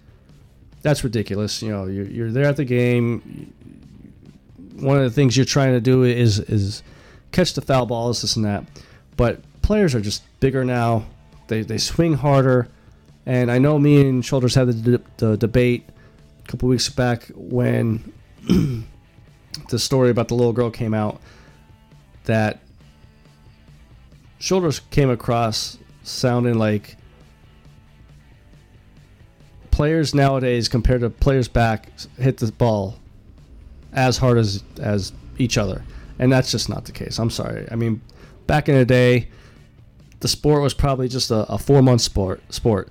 that's 0.82 1.04
ridiculous. 1.04 1.62
You 1.62 1.70
know, 1.70 1.86
you're, 1.86 2.06
you're 2.06 2.32
there 2.32 2.46
at 2.46 2.56
the 2.56 2.64
game. 2.64 3.52
One 4.76 4.96
of 4.96 5.04
the 5.04 5.10
things 5.10 5.36
you're 5.36 5.46
trying 5.46 5.72
to 5.72 5.80
do 5.80 6.04
is 6.04 6.38
is 6.38 6.82
catch 7.32 7.54
the 7.54 7.60
foul 7.60 7.86
balls, 7.86 8.22
this 8.22 8.36
and 8.36 8.44
that. 8.44 8.64
But 9.16 9.40
players 9.62 9.94
are 9.94 10.00
just 10.00 10.22
bigger 10.40 10.64
now. 10.64 11.04
They 11.48 11.62
they 11.62 11.78
swing 11.78 12.14
harder, 12.14 12.68
and 13.26 13.50
I 13.50 13.58
know 13.58 13.78
me 13.78 14.00
and 14.00 14.24
Shoulders 14.24 14.54
had 14.54 14.68
the, 14.68 15.02
the 15.18 15.36
debate 15.36 15.84
a 16.44 16.48
couple 16.48 16.68
weeks 16.68 16.88
back 16.88 17.30
when 17.34 18.12
the 18.48 19.78
story 19.78 20.10
about 20.10 20.28
the 20.28 20.34
little 20.34 20.52
girl 20.52 20.70
came 20.70 20.94
out 20.94 21.20
that 22.24 22.60
Shoulders 24.38 24.80
came 24.90 25.10
across 25.10 25.76
sounding 26.02 26.54
like 26.54 26.96
players 29.80 30.14
nowadays 30.14 30.68
compared 30.68 31.00
to 31.00 31.08
players 31.08 31.48
back 31.48 31.90
hit 32.18 32.36
the 32.36 32.52
ball 32.52 32.98
as 33.94 34.18
hard 34.18 34.36
as 34.36 34.62
as 34.78 35.10
each 35.38 35.56
other, 35.56 35.82
and 36.18 36.30
that's 36.30 36.50
just 36.50 36.68
not 36.68 36.84
the 36.84 36.92
case. 36.92 37.18
I'm 37.18 37.30
sorry. 37.30 37.66
I 37.72 37.76
mean, 37.76 38.02
back 38.46 38.68
in 38.68 38.74
the 38.74 38.84
day, 38.84 39.28
the 40.20 40.28
sport 40.28 40.60
was 40.60 40.74
probably 40.74 41.08
just 41.08 41.30
a, 41.30 41.50
a 41.50 41.56
four 41.56 41.80
month 41.80 42.02
sport. 42.02 42.42
Sport. 42.52 42.90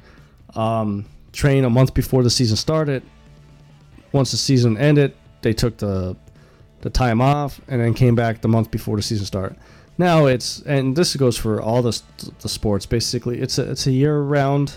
Um, 0.55 1.05
train 1.31 1.63
a 1.63 1.69
month 1.69 1.93
before 1.93 2.23
the 2.23 2.31
season 2.31 2.57
started. 2.57 3.03
Once 4.11 4.31
the 4.31 4.37
season 4.37 4.75
ended, 4.75 5.13
they 5.43 5.53
took 5.53 5.77
the 5.77 6.17
the 6.81 6.89
time 6.89 7.21
off 7.21 7.61
and 7.67 7.79
then 7.79 7.93
came 7.93 8.15
back 8.15 8.41
the 8.41 8.47
month 8.47 8.71
before 8.71 8.95
the 8.95 9.03
season 9.03 9.27
started. 9.27 9.59
Now 9.99 10.25
it's 10.25 10.63
and 10.63 10.95
this 10.95 11.15
goes 11.15 11.37
for 11.37 11.61
all 11.61 11.83
the 11.83 12.01
the 12.39 12.49
sports. 12.49 12.87
Basically, 12.87 13.39
it's 13.39 13.59
a 13.59 13.69
it's 13.69 13.85
a 13.85 13.91
year 13.91 14.21
round 14.21 14.73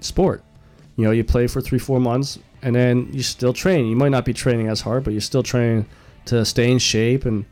sport. 0.00 0.42
You 0.96 1.04
know, 1.04 1.10
you 1.10 1.24
play 1.24 1.46
for 1.46 1.60
three 1.60 1.78
four 1.78 2.00
months 2.00 2.38
and 2.62 2.74
then 2.74 3.08
you 3.12 3.22
still 3.22 3.52
train. 3.52 3.86
You 3.86 3.96
might 3.96 4.10
not 4.10 4.24
be 4.24 4.32
training 4.32 4.68
as 4.68 4.80
hard, 4.80 5.04
but 5.04 5.12
you're 5.12 5.20
still 5.20 5.42
train 5.42 5.86
to 6.26 6.44
stay 6.44 6.70
in 6.70 6.78
shape 6.78 7.24
and 7.24 7.44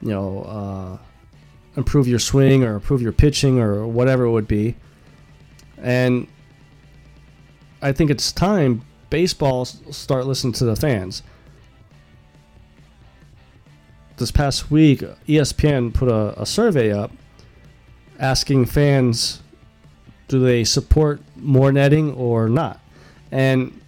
you 0.00 0.10
know 0.10 0.42
uh, 0.42 0.98
improve 1.76 2.06
your 2.06 2.18
swing 2.18 2.64
or 2.64 2.74
improve 2.74 3.02
your 3.02 3.12
pitching 3.12 3.58
or 3.58 3.86
whatever 3.86 4.24
it 4.24 4.30
would 4.30 4.48
be. 4.48 4.76
And 5.78 6.28
I 7.82 7.92
think 7.92 8.10
it's 8.10 8.32
time 8.32 8.82
baseball 9.10 9.64
start 9.64 10.26
listening 10.26 10.52
to 10.54 10.64
the 10.64 10.76
fans. 10.76 11.22
This 14.16 14.30
past 14.30 14.70
week, 14.70 15.00
ESPN 15.26 15.92
put 15.92 16.08
a, 16.08 16.40
a 16.40 16.46
survey 16.46 16.92
up 16.92 17.10
asking 18.18 18.64
fans 18.64 19.42
do 20.28 20.40
they 20.40 20.64
support 20.64 21.20
more 21.36 21.72
netting 21.72 22.12
or 22.14 22.48
not? 22.48 22.80
And 23.30 23.80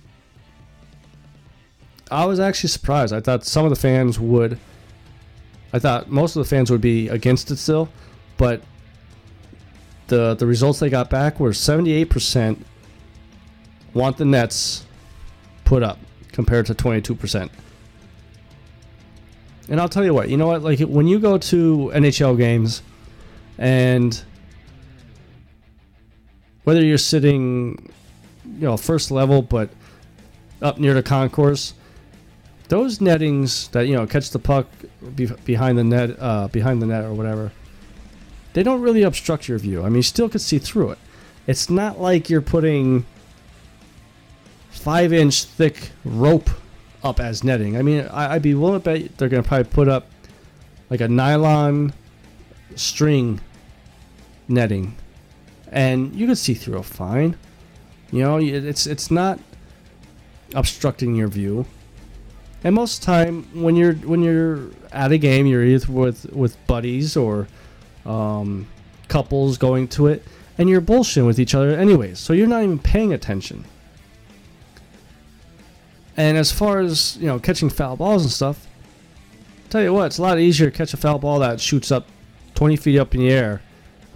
I 2.10 2.24
was 2.24 2.38
actually 2.38 2.68
surprised. 2.68 3.12
I 3.12 3.20
thought 3.20 3.44
some 3.44 3.64
of 3.64 3.70
the 3.70 3.76
fans 3.76 4.20
would. 4.20 4.58
I 5.72 5.78
thought 5.78 6.08
most 6.08 6.36
of 6.36 6.44
the 6.44 6.48
fans 6.48 6.70
would 6.70 6.80
be 6.80 7.08
against 7.08 7.50
it 7.50 7.56
still, 7.56 7.88
but 8.36 8.62
the 10.06 10.34
the 10.34 10.46
results 10.46 10.78
they 10.78 10.88
got 10.88 11.10
back 11.10 11.40
were 11.40 11.50
78% 11.50 12.58
want 13.92 14.18
the 14.18 14.24
Nets 14.24 14.86
put 15.64 15.82
up 15.82 15.98
compared 16.32 16.66
to 16.66 16.74
22%. 16.74 17.50
And 19.68 19.80
I'll 19.80 19.88
tell 19.88 20.04
you 20.04 20.14
what, 20.14 20.28
you 20.28 20.36
know 20.36 20.46
what? 20.46 20.62
Like 20.62 20.80
when 20.80 21.08
you 21.08 21.18
go 21.18 21.38
to 21.38 21.90
NHL 21.94 22.36
games 22.36 22.82
and 23.58 24.22
whether 26.66 26.84
you're 26.84 26.98
sitting, 26.98 27.92
you 28.44 28.66
know, 28.66 28.76
first 28.76 29.12
level 29.12 29.40
but 29.40 29.70
up 30.60 30.78
near 30.78 30.94
the 30.94 31.02
concourse, 31.02 31.74
those 32.66 33.00
nettings 33.00 33.68
that 33.68 33.86
you 33.86 33.94
know 33.94 34.04
catch 34.04 34.30
the 34.30 34.40
puck 34.40 34.66
be- 35.14 35.30
behind 35.44 35.78
the 35.78 35.84
net, 35.84 36.16
uh, 36.18 36.48
behind 36.48 36.82
the 36.82 36.86
net 36.86 37.04
or 37.04 37.14
whatever, 37.14 37.52
they 38.52 38.64
don't 38.64 38.82
really 38.82 39.04
obstruct 39.04 39.46
your 39.46 39.58
view. 39.58 39.82
I 39.82 39.84
mean, 39.84 39.96
you 39.96 40.02
still 40.02 40.28
could 40.28 40.40
see 40.40 40.58
through 40.58 40.90
it. 40.90 40.98
It's 41.46 41.70
not 41.70 42.00
like 42.00 42.28
you're 42.28 42.42
putting 42.42 43.06
five 44.70 45.12
inch 45.12 45.44
thick 45.44 45.92
rope 46.04 46.50
up 47.04 47.20
as 47.20 47.44
netting. 47.44 47.76
I 47.76 47.82
mean, 47.82 48.08
I, 48.10 48.34
would 48.34 48.42
be 48.42 48.54
willing 48.54 48.80
to 48.80 48.84
bet 48.84 49.16
they're 49.18 49.28
going 49.28 49.44
to 49.44 49.48
probably 49.48 49.70
put 49.70 49.86
up 49.86 50.08
like 50.90 51.00
a 51.00 51.06
nylon 51.06 51.92
string 52.74 53.40
netting, 54.48 54.96
and 55.76 56.16
you 56.16 56.26
can 56.26 56.34
see 56.34 56.54
through 56.54 56.78
it 56.78 56.86
fine. 56.86 57.36
You 58.10 58.22
know, 58.22 58.38
it's 58.38 58.86
it's 58.86 59.10
not 59.10 59.38
obstructing 60.54 61.14
your 61.14 61.28
view. 61.28 61.66
And 62.64 62.74
most 62.74 63.02
time, 63.02 63.42
when 63.52 63.76
you're 63.76 63.92
when 63.92 64.22
you're 64.22 64.70
at 64.90 65.12
a 65.12 65.18
game, 65.18 65.46
you're 65.46 65.64
either 65.64 65.92
with 65.92 66.32
with 66.32 66.56
buddies 66.66 67.14
or 67.14 67.46
um, 68.06 68.66
couples 69.08 69.58
going 69.58 69.86
to 69.88 70.06
it, 70.06 70.24
and 70.56 70.70
you're 70.70 70.80
bullshitting 70.80 71.26
with 71.26 71.38
each 71.38 71.54
other 71.54 71.76
anyways. 71.76 72.18
So 72.18 72.32
you're 72.32 72.46
not 72.46 72.62
even 72.62 72.78
paying 72.78 73.12
attention. 73.12 73.66
And 76.16 76.38
as 76.38 76.50
far 76.50 76.80
as 76.80 77.18
you 77.18 77.26
know, 77.26 77.38
catching 77.38 77.68
foul 77.68 77.96
balls 77.96 78.22
and 78.22 78.32
stuff, 78.32 78.66
tell 79.68 79.82
you 79.82 79.92
what, 79.92 80.06
it's 80.06 80.16
a 80.16 80.22
lot 80.22 80.38
easier 80.38 80.70
to 80.70 80.76
catch 80.76 80.94
a 80.94 80.96
foul 80.96 81.18
ball 81.18 81.40
that 81.40 81.60
shoots 81.60 81.92
up 81.92 82.06
20 82.54 82.76
feet 82.76 82.98
up 82.98 83.14
in 83.14 83.20
the 83.20 83.28
air, 83.28 83.60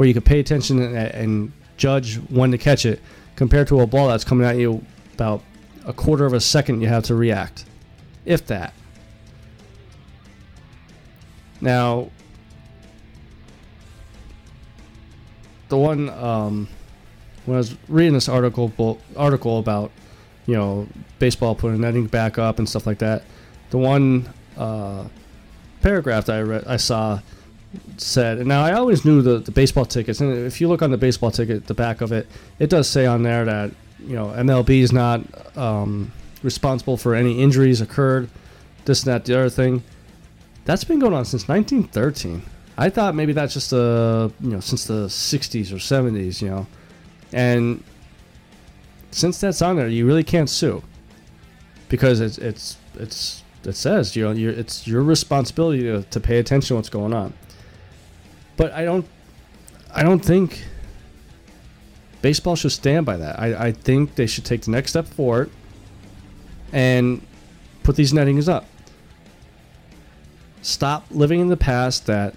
where 0.00 0.06
you 0.06 0.14
can 0.14 0.22
pay 0.22 0.40
attention 0.40 0.80
and, 0.80 0.96
and 0.96 1.52
judge 1.76 2.14
when 2.30 2.50
to 2.50 2.56
catch 2.56 2.86
it, 2.86 3.02
compared 3.36 3.68
to 3.68 3.80
a 3.80 3.86
ball 3.86 4.08
that's 4.08 4.24
coming 4.24 4.46
at 4.46 4.56
you 4.56 4.82
about 5.12 5.42
a 5.84 5.92
quarter 5.92 6.24
of 6.24 6.32
a 6.32 6.40
second 6.40 6.80
you 6.80 6.88
have 6.88 7.04
to 7.04 7.14
react, 7.14 7.66
if 8.24 8.46
that. 8.46 8.72
Now, 11.60 12.08
the 15.68 15.76
one 15.76 16.08
um, 16.08 16.66
when 17.44 17.56
I 17.56 17.58
was 17.58 17.76
reading 17.86 18.14
this 18.14 18.26
article 18.26 18.98
article 19.18 19.58
about 19.58 19.90
you 20.46 20.54
know 20.54 20.88
baseball 21.18 21.54
putting 21.54 21.78
netting 21.78 22.06
back 22.06 22.38
up 22.38 22.58
and 22.58 22.66
stuff 22.66 22.86
like 22.86 23.00
that, 23.00 23.22
the 23.68 23.76
one 23.76 24.32
uh, 24.56 25.04
paragraph 25.82 26.24
that 26.24 26.36
I 26.36 26.40
read 26.40 26.64
I 26.66 26.78
saw 26.78 27.20
said, 27.96 28.38
and 28.38 28.48
now 28.48 28.64
I 28.64 28.72
always 28.72 29.04
knew 29.04 29.22
the, 29.22 29.38
the 29.38 29.50
baseball 29.50 29.84
tickets, 29.84 30.20
and 30.20 30.46
if 30.46 30.60
you 30.60 30.68
look 30.68 30.82
on 30.82 30.90
the 30.90 30.98
baseball 30.98 31.30
ticket, 31.30 31.66
the 31.66 31.74
back 31.74 32.00
of 32.00 32.12
it, 32.12 32.26
it 32.58 32.70
does 32.70 32.88
say 32.88 33.06
on 33.06 33.22
there 33.22 33.44
that 33.44 33.70
you 34.00 34.14
know 34.16 34.26
MLB 34.28 34.80
is 34.80 34.92
not 34.92 35.22
um, 35.56 36.12
responsible 36.42 36.96
for 36.96 37.14
any 37.14 37.40
injuries 37.40 37.80
occurred, 37.80 38.28
this 38.84 39.04
and 39.04 39.12
that, 39.12 39.24
the 39.24 39.38
other 39.38 39.50
thing. 39.50 39.82
That's 40.64 40.84
been 40.84 40.98
going 40.98 41.14
on 41.14 41.24
since 41.24 41.48
1913. 41.48 42.42
I 42.76 42.90
thought 42.90 43.14
maybe 43.14 43.32
that's 43.32 43.54
just 43.54 43.72
a 43.72 44.32
you 44.40 44.50
know 44.50 44.60
since 44.60 44.84
the 44.84 45.06
60s 45.06 45.72
or 45.72 45.76
70s, 45.76 46.42
you 46.42 46.48
know, 46.48 46.66
and 47.32 47.82
since 49.10 49.40
that's 49.40 49.62
on 49.62 49.76
there, 49.76 49.88
you 49.88 50.06
really 50.06 50.24
can't 50.24 50.50
sue 50.50 50.82
because 51.88 52.20
it's 52.20 52.38
it's 52.38 52.78
it's 52.94 53.42
it 53.64 53.76
says 53.76 54.16
you 54.16 54.24
know 54.24 54.30
it's 54.30 54.86
your 54.86 55.02
responsibility 55.02 55.82
to, 55.82 56.02
to 56.04 56.20
pay 56.20 56.38
attention 56.38 56.68
to 56.68 56.74
what's 56.76 56.88
going 56.88 57.12
on. 57.12 57.32
But 58.60 58.74
I 58.74 58.84
don't 58.84 59.06
I 59.90 60.02
don't 60.02 60.22
think 60.22 60.62
baseball 62.20 62.56
should 62.56 62.72
stand 62.72 63.06
by 63.06 63.16
that. 63.16 63.40
I, 63.40 63.68
I 63.68 63.72
think 63.72 64.16
they 64.16 64.26
should 64.26 64.44
take 64.44 64.60
the 64.60 64.70
next 64.70 64.90
step 64.90 65.06
forward 65.06 65.50
and 66.70 67.22
put 67.84 67.96
these 67.96 68.12
nettings 68.12 68.50
up. 68.50 68.66
Stop 70.60 71.06
living 71.10 71.40
in 71.40 71.48
the 71.48 71.56
past 71.56 72.04
that 72.04 72.34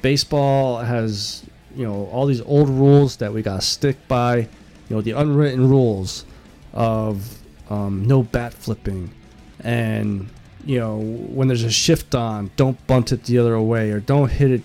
baseball 0.00 0.78
has 0.78 1.42
you 1.74 1.84
know 1.84 2.06
all 2.12 2.26
these 2.26 2.42
old 2.42 2.68
rules 2.68 3.16
that 3.16 3.32
we 3.32 3.42
gotta 3.42 3.62
stick 3.62 3.96
by 4.06 4.36
you 4.36 4.48
know 4.90 5.00
the 5.00 5.10
unwritten 5.10 5.68
rules 5.68 6.24
of 6.72 7.36
um, 7.68 8.06
no 8.06 8.22
bat 8.22 8.54
flipping 8.54 9.12
and 9.58 10.28
you 10.64 10.78
know 10.78 10.98
when 10.98 11.48
there's 11.48 11.64
a 11.64 11.70
shift 11.70 12.14
on 12.14 12.52
don't 12.54 12.86
bunt 12.86 13.10
it 13.10 13.24
the 13.24 13.38
other 13.38 13.60
way 13.60 13.90
or 13.90 13.98
don't 13.98 14.30
hit 14.30 14.52
it 14.52 14.62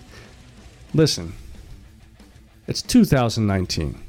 listen 0.94 1.34
it's 2.68 2.82
2019 2.82 4.02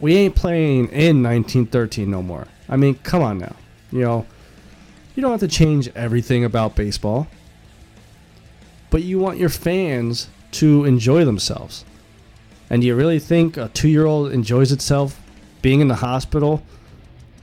we 0.00 0.16
ain't 0.16 0.34
playing 0.34 0.88
in 0.88 1.22
1913 1.22 2.10
no 2.10 2.22
more 2.22 2.46
i 2.68 2.76
mean 2.76 2.94
come 3.02 3.22
on 3.22 3.38
now 3.38 3.54
you 3.90 4.00
know 4.00 4.26
you 5.14 5.20
don't 5.20 5.30
have 5.30 5.40
to 5.40 5.48
change 5.48 5.88
everything 5.94 6.44
about 6.44 6.74
baseball 6.74 7.26
but 8.92 9.02
you 9.02 9.18
want 9.18 9.38
your 9.38 9.48
fans 9.48 10.28
to 10.52 10.84
enjoy 10.84 11.24
themselves. 11.24 11.84
And 12.70 12.82
do 12.82 12.86
you 12.86 12.94
really 12.94 13.18
think 13.18 13.56
a 13.56 13.68
two 13.68 13.88
year 13.88 14.06
old 14.06 14.30
enjoys 14.32 14.70
itself 14.70 15.20
being 15.62 15.80
in 15.80 15.88
the 15.88 15.96
hospital 15.96 16.62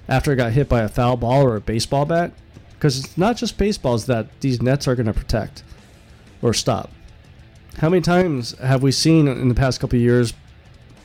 after 0.08 0.32
it 0.32 0.38
got 0.38 0.54
hit 0.54 0.70
by 0.70 0.82
a 0.82 0.90
foul 0.90 1.18
ball 1.18 1.44
or 1.44 1.56
a 1.56 1.62
baseball 1.62 2.06
bat? 2.06 2.32
Because 2.74 3.00
it's 3.00 3.18
not 3.18 3.36
just 3.36 3.58
baseballs 3.58 4.06
that 4.06 4.28
these 4.42 4.62
nets 4.62 4.88
are 4.88 4.96
going 4.96 5.08
to 5.08 5.14
protect 5.14 5.64
or 6.42 6.54
stop. 6.54 6.92
How 7.78 7.90
many 7.90 8.02
times 8.02 8.58
have 8.60 8.84
we 8.84 8.92
seen 8.92 9.28
in 9.28 9.48
the 9.48 9.56
past 9.56 9.80
couple 9.80 9.98
years 10.00 10.34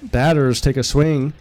batters 0.02 0.60
take 0.60 0.76
a 0.76 0.82
swing 0.82 1.32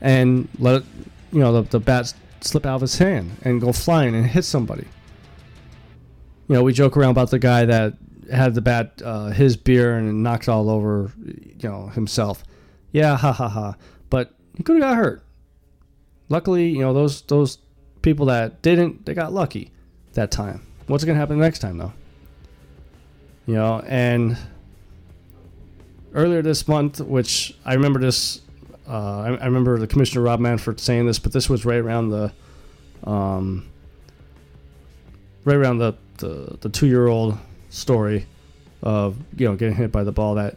and 0.00 0.48
let 0.58 0.82
it, 0.82 0.84
you 1.32 1.40
know 1.40 1.52
the, 1.52 1.62
the 1.62 1.80
bat 1.80 2.12
slip 2.40 2.66
out 2.66 2.76
of 2.76 2.80
his 2.82 2.98
hand 2.98 3.36
and 3.42 3.60
go 3.60 3.72
flying 3.72 4.14
and 4.14 4.26
hit 4.26 4.44
somebody? 4.44 4.86
You 6.48 6.56
know, 6.56 6.62
we 6.62 6.72
joke 6.72 6.96
around 6.96 7.10
about 7.10 7.30
the 7.30 7.38
guy 7.38 7.64
that 7.64 7.94
had 8.30 8.54
the 8.54 8.60
bat 8.60 9.00
uh, 9.04 9.28
his 9.28 9.56
beer 9.56 9.96
and 9.96 10.22
knocked 10.22 10.48
all 10.48 10.68
over, 10.68 11.12
you 11.24 11.68
know, 11.68 11.88
himself. 11.88 12.44
Yeah, 12.90 13.16
ha 13.16 13.32
ha 13.32 13.48
ha. 13.48 13.76
But 14.10 14.34
he 14.56 14.62
could 14.62 14.76
have 14.76 14.82
got 14.82 14.96
hurt. 14.96 15.22
Luckily, 16.28 16.68
you 16.68 16.80
know 16.80 16.92
those 16.92 17.22
those 17.22 17.58
people 18.02 18.26
that 18.26 18.62
didn't, 18.62 19.06
they 19.06 19.14
got 19.14 19.32
lucky 19.32 19.70
that 20.14 20.30
time. 20.30 20.66
What's 20.86 21.04
going 21.04 21.14
to 21.14 21.20
happen 21.20 21.38
next 21.38 21.60
time 21.60 21.78
though? 21.78 21.92
You 23.46 23.54
know, 23.54 23.80
and 23.86 24.36
earlier 26.14 26.42
this 26.42 26.68
month, 26.68 27.00
which 27.00 27.54
I 27.64 27.74
remember 27.74 27.98
this, 27.98 28.40
uh, 28.88 28.92
I, 28.92 29.26
I, 29.34 29.44
remember 29.46 29.78
the 29.78 29.86
commissioner 29.86 30.22
Rob 30.22 30.38
Manfred 30.40 30.78
saying 30.78 31.06
this, 31.06 31.18
but 31.18 31.32
this 31.32 31.48
was 31.50 31.64
right 31.64 31.80
around 31.80 32.10
the 32.10 32.32
um, 33.04 33.68
right 35.44 35.56
around 35.56 35.78
the 35.78 35.94
the, 36.18 36.56
the 36.60 36.68
two 36.68 36.86
year 36.86 37.08
old 37.08 37.36
story 37.70 38.26
of 38.82 39.16
you 39.36 39.48
know 39.48 39.56
getting 39.56 39.74
hit 39.74 39.90
by 39.90 40.04
the 40.04 40.12
ball 40.12 40.36
that 40.36 40.56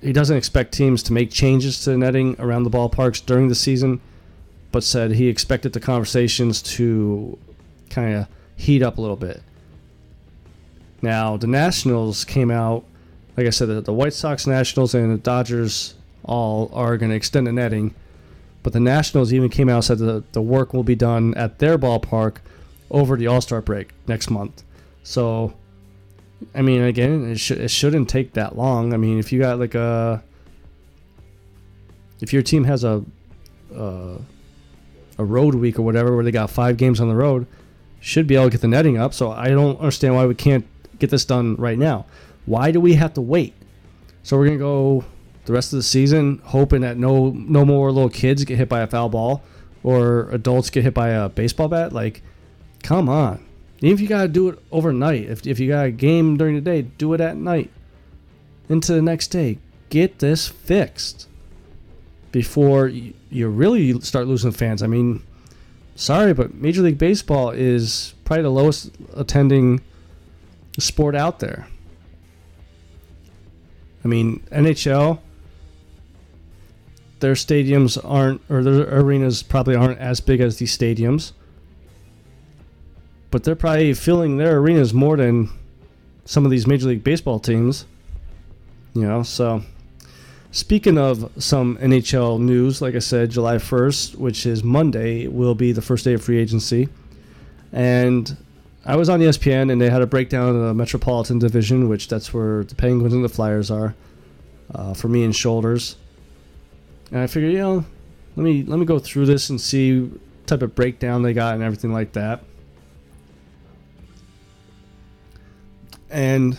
he 0.00 0.12
doesn't 0.12 0.36
expect 0.36 0.72
teams 0.72 1.02
to 1.04 1.12
make 1.12 1.30
changes 1.30 1.82
to 1.84 1.90
the 1.90 1.98
netting 1.98 2.36
around 2.38 2.64
the 2.64 2.70
ballparks 2.70 3.24
during 3.24 3.48
the 3.48 3.54
season, 3.54 4.00
but 4.72 4.82
said 4.82 5.12
he 5.12 5.28
expected 5.28 5.72
the 5.72 5.80
conversations 5.80 6.62
to 6.62 7.38
kind 7.90 8.14
of 8.16 8.28
heat 8.60 8.82
up 8.82 8.98
a 8.98 9.00
little 9.00 9.16
bit. 9.16 9.42
Now, 11.02 11.36
the 11.36 11.46
Nationals 11.46 12.24
came 12.24 12.50
out, 12.50 12.84
like 13.36 13.46
I 13.46 13.50
said, 13.50 13.68
the, 13.68 13.80
the 13.80 13.92
White 13.92 14.12
Sox, 14.12 14.46
Nationals, 14.46 14.94
and 14.94 15.12
the 15.12 15.18
Dodgers 15.18 15.94
all 16.24 16.70
are 16.74 16.96
going 16.98 17.10
to 17.10 17.16
extend 17.16 17.46
the 17.46 17.52
netting, 17.52 17.94
but 18.62 18.72
the 18.72 18.80
Nationals 18.80 19.32
even 19.32 19.48
came 19.48 19.68
out 19.68 19.76
and 19.76 19.84
said 19.84 19.98
that 19.98 20.32
the 20.34 20.42
work 20.42 20.74
will 20.74 20.84
be 20.84 20.94
done 20.94 21.34
at 21.34 21.58
their 21.58 21.78
ballpark 21.78 22.36
over 22.90 23.16
the 23.16 23.26
All 23.26 23.40
Star 23.40 23.62
break 23.62 23.92
next 24.06 24.30
month. 24.30 24.62
So 25.02 25.54
I 26.54 26.62
mean, 26.62 26.82
again, 26.82 27.30
it, 27.30 27.38
sh- 27.38 27.52
it 27.52 27.70
shouldn't 27.70 28.08
take 28.08 28.32
that 28.34 28.56
long. 28.56 28.94
I 28.94 28.96
mean, 28.96 29.18
if 29.18 29.32
you 29.32 29.38
got 29.38 29.58
like 29.58 29.74
a, 29.74 30.22
if 32.20 32.32
your 32.32 32.42
team 32.42 32.64
has 32.64 32.84
a, 32.84 33.04
uh, 33.74 34.18
a 35.18 35.24
road 35.24 35.54
week 35.54 35.78
or 35.78 35.82
whatever 35.82 36.14
where 36.14 36.24
they 36.24 36.30
got 36.30 36.50
five 36.50 36.76
games 36.76 37.00
on 37.00 37.08
the 37.08 37.14
road, 37.14 37.46
should 38.00 38.26
be 38.26 38.34
able 38.34 38.46
to 38.46 38.50
get 38.50 38.60
the 38.62 38.68
netting 38.68 38.98
up. 38.98 39.14
So 39.14 39.30
I 39.30 39.48
don't 39.48 39.78
understand 39.78 40.14
why 40.14 40.26
we 40.26 40.34
can't 40.34 40.66
get 40.98 41.10
this 41.10 41.24
done 41.24 41.56
right 41.56 41.78
now. 41.78 42.06
Why 42.46 42.70
do 42.70 42.80
we 42.80 42.94
have 42.94 43.14
to 43.14 43.20
wait? 43.20 43.54
So 44.22 44.36
we're 44.36 44.46
gonna 44.46 44.58
go 44.58 45.04
the 45.44 45.52
rest 45.52 45.72
of 45.72 45.78
the 45.78 45.82
season 45.82 46.40
hoping 46.44 46.82
that 46.82 46.96
no 46.96 47.30
no 47.30 47.64
more 47.64 47.90
little 47.92 48.10
kids 48.10 48.44
get 48.44 48.58
hit 48.58 48.68
by 48.68 48.80
a 48.80 48.86
foul 48.86 49.08
ball 49.08 49.42
or 49.82 50.28
adults 50.30 50.70
get 50.70 50.84
hit 50.84 50.94
by 50.94 51.10
a 51.10 51.28
baseball 51.28 51.68
bat. 51.68 51.92
Like, 51.92 52.22
come 52.82 53.08
on. 53.08 53.44
Even 53.78 53.94
if 53.94 54.00
you 54.00 54.08
gotta 54.08 54.28
do 54.28 54.48
it 54.48 54.58
overnight, 54.70 55.24
if, 55.24 55.46
if 55.46 55.58
you 55.58 55.68
got 55.68 55.86
a 55.86 55.90
game 55.90 56.36
during 56.36 56.54
the 56.54 56.60
day, 56.60 56.82
do 56.82 57.14
it 57.14 57.20
at 57.20 57.36
night. 57.36 57.70
Into 58.68 58.92
the 58.92 59.02
next 59.02 59.28
day. 59.28 59.58
Get 59.88 60.20
this 60.20 60.46
fixed 60.46 61.26
before 62.30 62.88
you, 62.88 63.14
you 63.30 63.48
really 63.48 63.98
start 64.00 64.26
losing 64.26 64.52
fans. 64.52 64.82
I 64.82 64.86
mean, 64.86 65.22
sorry, 66.00 66.34
but 66.34 66.54
Major 66.54 66.82
League 66.82 66.98
Baseball 66.98 67.50
is 67.50 68.14
probably 68.24 68.42
the 68.42 68.50
lowest 68.50 68.90
attending 69.14 69.80
sport 70.78 71.14
out 71.14 71.38
there. 71.38 71.66
I 74.04 74.08
mean, 74.08 74.40
NHL, 74.50 75.20
their 77.20 77.34
stadiums 77.34 77.98
aren't, 78.02 78.40
or 78.48 78.62
their 78.62 79.00
arenas 79.00 79.42
probably 79.42 79.76
aren't 79.76 79.98
as 79.98 80.20
big 80.20 80.40
as 80.40 80.56
these 80.56 80.76
stadiums 80.76 81.32
but 83.30 83.44
they're 83.44 83.56
probably 83.56 83.94
filling 83.94 84.36
their 84.36 84.58
arenas 84.58 84.92
more 84.92 85.16
than 85.16 85.48
some 86.24 86.44
of 86.44 86.50
these 86.50 86.66
Major 86.66 86.88
League 86.88 87.04
Baseball 87.04 87.38
teams. 87.38 87.86
You 88.94 89.02
know, 89.02 89.22
so 89.22 89.62
speaking 90.52 90.98
of 90.98 91.30
some 91.42 91.76
NHL 91.78 92.40
news, 92.40 92.82
like 92.82 92.94
I 92.94 92.98
said, 92.98 93.30
July 93.30 93.56
1st, 93.56 94.16
which 94.16 94.46
is 94.46 94.62
Monday, 94.62 95.26
will 95.26 95.54
be 95.54 95.72
the 95.72 95.82
first 95.82 96.04
day 96.04 96.14
of 96.14 96.22
free 96.22 96.38
agency. 96.38 96.88
And 97.72 98.36
I 98.84 98.96
was 98.96 99.08
on 99.08 99.20
ESPN 99.20 99.70
and 99.70 99.80
they 99.80 99.90
had 99.90 100.02
a 100.02 100.06
breakdown 100.06 100.48
of 100.48 100.62
the 100.62 100.74
Metropolitan 100.74 101.38
Division, 101.38 101.88
which 101.88 102.08
that's 102.08 102.34
where 102.34 102.64
the 102.64 102.74
Penguins 102.74 103.14
and 103.14 103.24
the 103.24 103.28
Flyers 103.28 103.70
are 103.70 103.94
uh, 104.74 104.94
for 104.94 105.08
me 105.08 105.24
and 105.24 105.34
shoulders. 105.34 105.96
And 107.10 107.20
I 107.20 107.26
figured, 107.26 107.52
you 107.52 107.58
know, 107.58 107.84
let 108.36 108.44
me 108.44 108.62
let 108.64 108.78
me 108.78 108.86
go 108.86 108.98
through 108.98 109.26
this 109.26 109.50
and 109.50 109.60
see 109.60 110.10
type 110.46 110.62
of 110.62 110.74
breakdown 110.74 111.22
they 111.22 111.32
got 111.32 111.54
and 111.54 111.62
everything 111.62 111.92
like 111.92 112.12
that. 112.12 112.42
and 116.10 116.58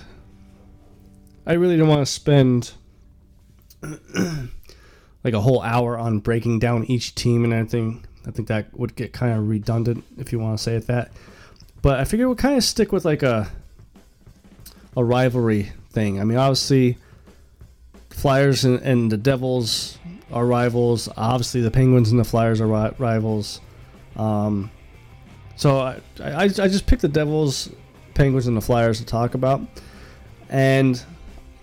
I 1.45 1.53
really 1.53 1.77
don't 1.77 1.89
want 1.89 2.05
to 2.05 2.11
spend 2.11 2.71
like 5.23 5.33
a 5.33 5.41
whole 5.41 5.61
hour 5.61 5.97
on 5.97 6.19
breaking 6.19 6.59
down 6.59 6.85
each 6.85 7.15
team 7.15 7.43
and 7.43 7.53
everything. 7.53 8.05
I 8.25 8.31
think 8.31 8.47
that 8.49 8.77
would 8.77 8.95
get 8.95 9.13
kind 9.13 9.33
of 9.33 9.47
redundant 9.47 10.03
if 10.17 10.31
you 10.31 10.39
want 10.39 10.57
to 10.57 10.63
say 10.63 10.75
it 10.75 10.87
that. 10.87 11.11
But 11.81 11.99
I 11.99 12.05
figure 12.05 12.27
we'll 12.27 12.35
kind 12.35 12.55
of 12.55 12.63
stick 12.63 12.91
with 12.91 13.05
like 13.05 13.23
a 13.23 13.49
a 14.95 15.03
rivalry 15.03 15.71
thing. 15.91 16.19
I 16.19 16.23
mean, 16.23 16.37
obviously, 16.37 16.97
Flyers 18.09 18.65
and, 18.65 18.79
and 18.81 19.11
the 19.11 19.17
Devils 19.17 19.97
are 20.31 20.45
rivals. 20.45 21.09
Obviously, 21.17 21.61
the 21.61 21.71
Penguins 21.71 22.11
and 22.11 22.19
the 22.19 22.25
Flyers 22.25 22.61
are 22.61 22.67
ri- 22.67 22.95
rivals. 22.97 23.61
Um, 24.15 24.69
so 25.55 25.79
I, 25.79 26.01
I, 26.19 26.43
I 26.43 26.47
just 26.47 26.85
picked 26.85 27.01
the 27.01 27.07
Devils 27.07 27.69
Penguins 28.13 28.47
and 28.47 28.55
the 28.55 28.61
Flyers 28.61 28.99
to 28.99 29.05
talk 29.05 29.33
about. 29.33 29.61
And 30.49 31.01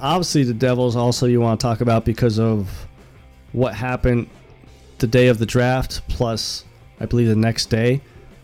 obviously, 0.01 0.45
the 0.45 0.55
Devils 0.55 0.97
also 0.97 1.27
you 1.27 1.41
want 1.41 1.61
to 1.61 1.65
talk 1.65 1.81
about 1.81 2.05
because 2.05 2.39
of 2.39 2.87
what 3.53 3.75
happened 3.75 4.29
the 4.99 5.07
day 5.07 5.29
of 5.29 5.39
the 5.39 5.47
draft, 5.47 6.03
plus, 6.09 6.65
I 7.01 7.07
believe, 7.07 7.29
the 7.29 7.37
next 7.37 7.67
day. 7.67 8.01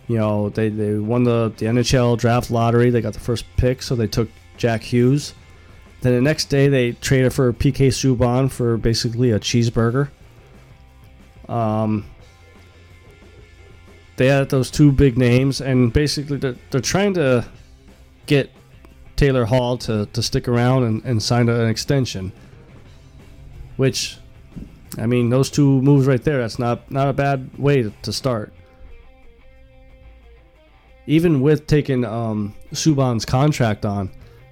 You 0.08 0.18
know, 0.18 0.50
they, 0.50 0.68
they 0.68 0.96
won 0.96 1.24
the, 1.24 1.52
the 1.56 1.66
NHL 1.66 2.18
draft 2.18 2.50
lottery. 2.50 2.90
They 2.90 3.00
got 3.00 3.14
the 3.14 3.20
first 3.20 3.44
pick, 3.56 3.82
so 3.82 3.94
they 3.94 4.06
took 4.06 4.28
Jack 4.56 4.82
Hughes. 4.82 5.34
Then 6.02 6.14
the 6.14 6.20
next 6.20 6.46
day, 6.46 6.68
they 6.68 6.92
traded 6.92 7.32
for 7.32 7.52
PK 7.52 7.88
Subban 7.88 8.50
for 8.50 8.76
basically 8.76 9.30
a 9.30 9.40
cheeseburger. 9.40 10.10
Um, 11.48 12.04
they 14.16 14.26
had 14.26 14.48
those 14.50 14.70
two 14.70 14.92
big 14.92 15.16
names, 15.16 15.60
and 15.60 15.92
basically 15.92 16.36
they're, 16.36 16.56
they're 16.70 16.80
trying 16.80 17.14
to 17.14 17.46
get 18.26 18.50
Taylor 19.16 19.44
Hall 19.44 19.78
to, 19.78 20.06
to 20.06 20.22
stick 20.22 20.48
around 20.48 20.84
and, 20.84 21.04
and 21.04 21.22
sign 21.22 21.48
an 21.48 21.68
extension. 21.68 22.32
Which, 23.76 24.18
I 24.98 25.06
mean, 25.06 25.30
those 25.30 25.50
two 25.50 25.82
moves 25.82 26.06
right 26.06 26.22
there, 26.22 26.38
that's 26.38 26.58
not, 26.58 26.90
not 26.90 27.08
a 27.08 27.12
bad 27.12 27.58
way 27.58 27.82
to, 27.82 27.92
to 28.02 28.12
start. 28.12 28.52
Even 31.06 31.40
with 31.40 31.66
taking 31.66 32.04
um, 32.04 32.54
Subban's 32.72 33.24
contract 33.24 33.84
on, 33.84 34.10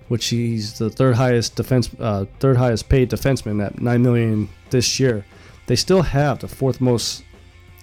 which 0.08 0.26
he's 0.26 0.78
the 0.78 0.90
third 0.90 1.14
highest 1.14 1.56
defense, 1.56 1.88
uh, 1.98 2.26
third 2.40 2.58
highest 2.58 2.88
paid 2.88 3.10
defenseman 3.10 3.64
at 3.64 3.80
nine 3.80 4.02
million 4.02 4.48
this 4.68 5.00
year, 5.00 5.24
they 5.66 5.76
still 5.76 6.02
have 6.02 6.40
the 6.40 6.48
fourth 6.48 6.80
most 6.80 7.24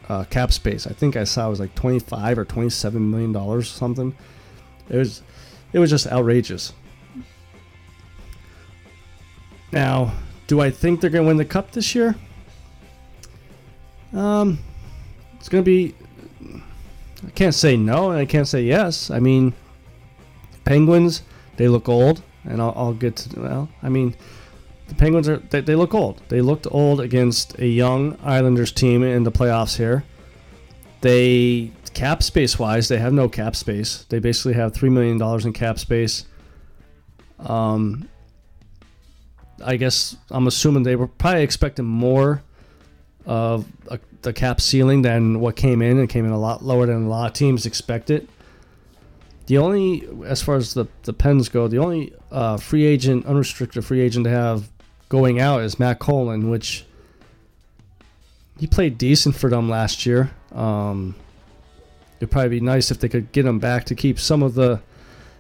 uh, 0.10 0.24
cap 0.26 0.52
space. 0.52 0.86
I 0.86 0.92
think 0.92 1.16
I 1.16 1.24
saw 1.24 1.48
it 1.48 1.50
was 1.50 1.60
like 1.60 1.74
twenty 1.74 1.98
five 1.98 2.38
or 2.38 2.46
twenty 2.46 2.70
seven 2.70 3.10
million 3.10 3.32
dollars 3.32 3.72
or 3.72 3.74
something. 3.74 4.16
It 4.90 4.98
was 4.98 5.24
it 5.74 5.80
was 5.80 5.90
just 5.90 6.08
outrageous. 6.08 6.74
Now, 9.72 10.14
do 10.48 10.62
I 10.62 10.72
think 10.72 11.00
they're 11.00 11.10
going 11.10 11.26
to 11.26 11.28
win 11.28 11.38
the 11.38 11.46
cup 11.46 11.72
this 11.72 11.94
year? 11.94 12.16
Um, 14.14 14.60
it's 15.36 15.50
going 15.50 15.64
to 15.64 15.66
be. 15.66 15.96
I 17.26 17.32
can't 17.32 17.54
say 17.54 17.78
no, 17.78 18.12
and 18.12 18.20
I 18.20 18.26
can't 18.26 18.48
say 18.48 18.64
yes. 18.64 19.12
I 19.12 19.20
mean, 19.20 19.54
Penguins, 20.64 21.22
they 21.58 21.68
look 21.68 21.90
old, 21.90 22.24
and 22.46 22.62
I'll, 22.62 22.74
I'll 22.76 22.94
get 22.94 23.18
to. 23.18 23.40
Well, 23.40 23.70
I 23.84 23.90
mean, 23.90 24.16
the 24.88 24.96
Penguins 24.96 25.30
are 25.30 25.38
they, 25.38 25.62
they 25.62 25.76
look 25.76 25.94
old. 25.94 26.22
They 26.30 26.42
looked 26.42 26.66
old 26.72 27.00
against 27.00 27.60
a 27.60 27.68
young 27.68 28.18
Islanders 28.24 28.72
team 28.72 29.04
in 29.04 29.24
the 29.24 29.32
playoffs 29.32 29.78
here. 29.78 30.04
They 31.02 31.72
cap 32.00 32.24
space 32.24 32.58
wise, 32.58 32.88
they 32.88 32.98
have 32.98 33.12
no 33.12 33.28
cap 33.28 33.58
space. 33.58 34.06
They 34.08 34.20
basically 34.20 34.54
have 34.54 34.74
three 34.74 34.90
million 34.90 35.18
dollars 35.18 35.46
in 35.46 35.52
cap 35.52 35.78
space. 35.78 36.26
Um, 37.40 38.08
I 39.64 39.76
guess 39.76 40.16
I'm 40.32 40.48
assuming 40.48 40.84
they 40.84 40.96
were 40.96 41.08
probably 41.08 41.44
expecting 41.44 41.84
more 41.84 42.42
of 43.26 43.66
a, 43.90 44.00
the 44.22 44.32
cap 44.32 44.62
ceiling 44.62 45.02
than 45.02 45.42
what 45.42 45.58
came 45.58 45.82
in. 45.82 46.00
It 46.00 46.10
came 46.10 46.24
in 46.24 46.32
a 46.32 46.40
lot 46.40 46.64
lower 46.64 46.86
than 46.86 47.06
a 47.06 47.10
lot 47.10 47.32
of 47.32 47.34
teams 47.34 47.66
expected. 47.66 48.30
The 49.48 49.58
only, 49.58 50.08
as 50.26 50.42
far 50.42 50.56
as 50.56 50.74
the 50.76 50.86
the 51.04 51.12
Pens 51.12 51.50
go, 51.50 51.68
the 51.68 51.80
only 51.80 52.14
uh, 52.32 52.56
free 52.56 52.86
agent, 52.86 53.26
unrestricted 53.26 53.84
free 53.84 54.00
agent 54.00 54.24
to 54.24 54.30
have 54.30 54.70
going 55.10 55.42
out 55.42 55.64
is 55.64 55.78
Matt 55.78 56.00
Cullen, 56.00 56.50
which 56.50 56.86
he 58.58 58.68
played 58.68 58.98
decent 58.98 59.36
for 59.36 59.50
them 59.50 59.70
last 59.70 60.06
year. 60.06 60.32
Um, 60.54 61.16
it'd 62.20 62.32
probably 62.32 62.50
be 62.50 62.60
nice 62.60 62.92
if 62.92 63.00
they 63.00 63.10
could 63.10 63.32
get 63.32 63.46
him 63.46 63.60
back 63.60 63.86
to 63.86 63.96
keep 63.96 64.20
some 64.20 64.44
of 64.44 64.54
the 64.54 64.82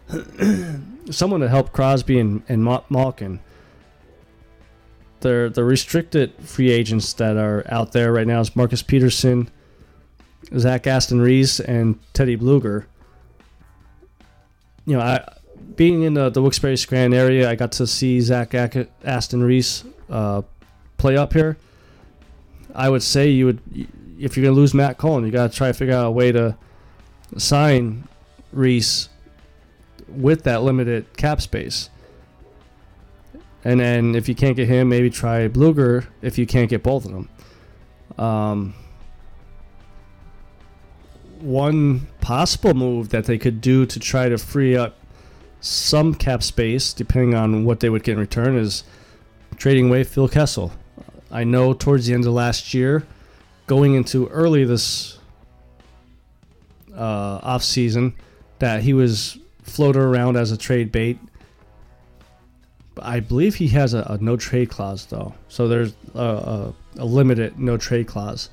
someone 1.11 1.41
to 1.41 1.49
help 1.49 1.71
Crosby 1.71 2.19
and, 2.19 2.41
and 2.47 2.63
Malkin. 2.63 3.39
The 5.19 5.51
the 5.53 5.63
restricted 5.63 6.33
free 6.39 6.71
agents 6.71 7.11
that 7.13 7.35
are 7.35 7.65
out 7.69 7.91
there 7.91 8.13
right 8.13 8.25
now 8.25 8.39
is 8.39 8.55
Marcus 8.55 8.81
Pettersson, 8.81 9.49
Zach 10.57 10.87
Aston 10.87 11.19
Reese, 11.19 11.59
and 11.59 11.99
Teddy 12.13 12.37
Blueger. 12.37 12.85
You 14.85 14.97
know, 14.97 15.01
I 15.01 15.33
being 15.75 16.03
in 16.03 16.13
the, 16.13 16.29
the 16.29 16.41
Wilkes-Barre 16.41 16.75
Scranton 16.75 17.17
area, 17.17 17.49
I 17.49 17.55
got 17.55 17.71
to 17.73 17.87
see 17.87 18.19
Zach 18.21 18.53
Aston 18.53 19.43
Reese 19.43 19.83
uh, 20.09 20.41
play 20.97 21.17
up 21.17 21.33
here. 21.33 21.57
I 22.73 22.89
would 22.89 23.03
say 23.03 23.29
you 23.29 23.45
would, 23.45 23.61
if 24.19 24.35
you're 24.35 24.45
gonna 24.45 24.55
lose 24.55 24.73
Matt 24.73 24.97
Cullen, 24.97 25.25
you 25.25 25.31
got 25.31 25.51
to 25.51 25.57
try 25.57 25.67
to 25.67 25.73
figure 25.73 25.95
out 25.95 26.05
a 26.05 26.11
way 26.11 26.31
to 26.31 26.57
sign 27.37 28.07
Reese 28.51 29.09
with 30.07 30.43
that 30.43 30.63
limited 30.63 31.15
cap 31.17 31.41
space. 31.41 31.89
And 33.63 33.79
then 33.79 34.15
if 34.15 34.29
you 34.29 34.35
can't 34.35 34.55
get 34.55 34.67
him, 34.67 34.89
maybe 34.89 35.09
try 35.09 35.47
Blueger 35.47 36.07
if 36.21 36.37
you 36.37 36.47
can't 36.47 36.69
get 36.69 36.81
both 36.81 37.05
of 37.05 37.11
them. 37.11 37.29
Um, 38.17 38.73
one 41.39 42.07
possible 42.21 42.73
move 42.73 43.09
that 43.09 43.25
they 43.25 43.37
could 43.37 43.61
do 43.61 43.85
to 43.85 43.99
try 43.99 44.29
to 44.29 44.37
free 44.37 44.75
up 44.75 44.95
some 45.61 46.13
cap 46.15 46.41
space, 46.41 46.93
depending 46.93 47.35
on 47.35 47.65
what 47.65 47.81
they 47.81 47.89
would 47.89 48.03
get 48.03 48.13
in 48.13 48.19
return, 48.19 48.55
is 48.55 48.83
trading 49.57 49.89
away 49.89 50.03
Phil 50.03 50.29
Kessel. 50.29 50.71
I 51.31 51.43
know 51.43 51.73
towards 51.73 52.07
the 52.07 52.13
end 52.13 52.25
of 52.25 52.33
last 52.33 52.73
year, 52.73 53.05
going 53.67 53.93
into 53.93 54.27
early 54.27 54.63
this 54.63 55.18
uh, 56.99 57.39
off 57.41 57.63
season, 57.63 58.13
that 58.59 58.83
he 58.83 58.93
was 58.93 59.39
floated 59.63 60.01
around 60.01 60.35
as 60.35 60.51
a 60.51 60.57
trade 60.57 60.91
bait. 60.91 61.17
I 63.01 63.21
believe 63.21 63.55
he 63.55 63.69
has 63.69 63.93
a, 63.93 64.01
a 64.03 64.17
no 64.17 64.35
trade 64.35 64.69
clause 64.69 65.05
though, 65.05 65.33
so 65.47 65.67
there's 65.67 65.93
a, 66.13 66.19
a, 66.19 66.73
a 66.97 67.05
limited 67.05 67.57
no 67.57 67.77
trade 67.77 68.07
clause. 68.07 68.49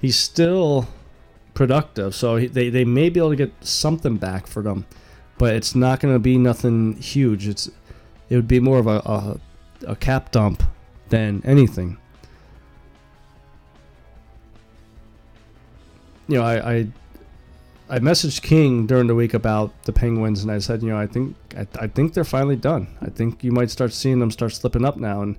He's 0.00 0.16
still 0.16 0.86
productive, 1.54 2.14
so 2.14 2.36
he, 2.36 2.46
they 2.46 2.68
they 2.68 2.84
may 2.84 3.08
be 3.08 3.18
able 3.18 3.30
to 3.30 3.36
get 3.36 3.52
something 3.60 4.16
back 4.16 4.46
for 4.46 4.62
them, 4.62 4.86
but 5.38 5.54
it's 5.54 5.74
not 5.74 5.98
going 5.98 6.14
to 6.14 6.20
be 6.20 6.38
nothing 6.38 6.94
huge. 6.96 7.48
It's 7.48 7.68
it 8.28 8.36
would 8.36 8.48
be 8.48 8.60
more 8.60 8.78
of 8.78 8.86
a, 8.86 8.98
a, 9.04 9.40
a 9.88 9.96
cap 9.96 10.30
dump 10.30 10.62
than 11.08 11.42
anything. 11.44 11.98
You 16.28 16.38
know, 16.38 16.42
I, 16.42 16.72
I 16.72 16.86
I 17.88 17.98
messaged 17.98 18.42
King 18.42 18.86
during 18.86 19.08
the 19.08 19.14
week 19.14 19.34
about 19.34 19.82
the 19.82 19.92
Penguins, 19.92 20.42
and 20.42 20.50
I 20.50 20.58
said, 20.58 20.82
you 20.82 20.88
know, 20.88 20.98
I 20.98 21.06
think 21.06 21.36
I, 21.56 21.66
I, 21.80 21.86
think 21.86 22.14
they're 22.14 22.24
finally 22.24 22.56
done. 22.56 22.88
I 23.02 23.10
think 23.10 23.44
you 23.44 23.52
might 23.52 23.70
start 23.70 23.92
seeing 23.92 24.20
them 24.20 24.30
start 24.30 24.52
slipping 24.52 24.84
up 24.84 24.96
now. 24.96 25.20
And 25.20 25.38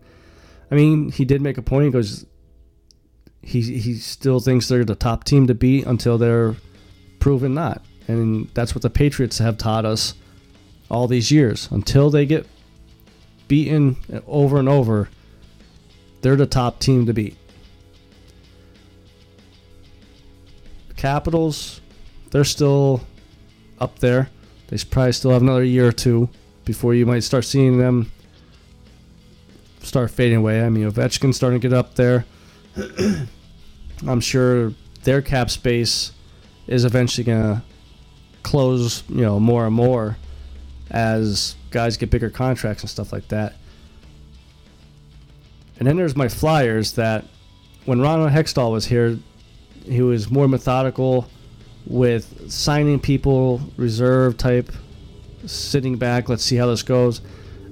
I 0.70 0.76
mean, 0.76 1.12
he 1.12 1.26
did 1.26 1.42
make 1.42 1.58
a 1.58 1.64
point. 1.64 1.86
He 1.86 1.92
goes, 1.92 2.26
he 3.42 3.62
he 3.62 3.96
still 3.96 4.40
thinks 4.40 4.68
they're 4.68 4.86
the 4.86 4.96
top 4.96 5.24
team 5.24 5.48
to 5.48 5.56
beat 5.56 5.86
until 5.86 6.18
they're 6.18 6.56
proven 7.20 7.56
not, 7.56 7.84
and 8.08 8.50
that's 8.54 8.76
what 8.76 8.84
the 8.84 8.90
Patriots 8.92 9.40
have 9.40 9.58
taught 9.58 9.86
us 9.86 10.14
all 10.90 11.08
these 11.08 11.32
years. 11.32 11.68
Until 11.72 12.12
they 12.12 12.28
get 12.28 12.46
beaten 13.48 13.98
over 14.28 14.58
and 14.60 14.70
over, 14.70 15.10
they're 16.22 16.36
the 16.36 16.46
top 16.46 16.80
team 16.80 17.08
to 17.08 17.14
beat. 17.14 17.38
Capitals 20.96 21.82
they're 22.32 22.44
still 22.44 23.02
up 23.80 24.00
there. 24.00 24.30
They 24.68 24.78
probably 24.78 25.14
still 25.14 25.32
have 25.32 25.42
another 25.42 25.64
year 25.64 25.88
or 25.88 25.94
two 25.94 26.30
before 26.66 26.94
you 26.94 27.06
might 27.06 27.22
start 27.22 27.46
seeing 27.46 27.78
them 27.78 28.12
start 29.82 30.12
fading 30.12 30.40
away. 30.40 30.62
I 30.62 30.70
mean, 30.70 30.92
Ovechkin's 30.92 31.38
starting 31.38 31.62
to 31.62 31.70
get 31.70 31.74
up 31.74 31.96
there. 31.96 32.26
I'm 34.08 34.20
sure 34.20 34.74
their 35.04 35.22
cap 35.22 35.50
space 35.50 36.12
is 36.68 36.84
eventually 36.84 37.24
going 37.24 37.42
to 37.42 37.62
close, 38.44 39.04
you 39.08 39.22
know, 39.22 39.40
more 39.40 39.66
and 39.66 39.76
more 39.76 40.18
as 40.90 41.56
guys 41.72 41.96
get 41.96 42.10
bigger 42.10 42.30
contracts 42.30 42.84
and 42.84 42.90
stuff 42.90 43.14
like 43.14 43.30
that. 43.30 43.54
And 45.78 45.88
then 45.88 45.96
there's 45.96 46.16
my 46.16 46.28
Flyers 46.28 46.94
that 46.94 47.26
when 47.86 48.02
Ronald 48.02 48.32
Hextall 48.32 48.72
was 48.72 48.88
here, 48.88 49.20
he 49.86 50.02
was 50.02 50.30
more 50.30 50.48
methodical 50.48 51.28
with 51.86 52.52
signing 52.52 53.00
people, 53.00 53.62
reserve 53.78 54.38
type, 54.38 54.72
sitting 55.46 55.98
back, 55.98 56.30
let's 56.30 56.44
see 56.44 56.56
how 56.56 56.68
this 56.68 56.84
goes. 56.84 57.22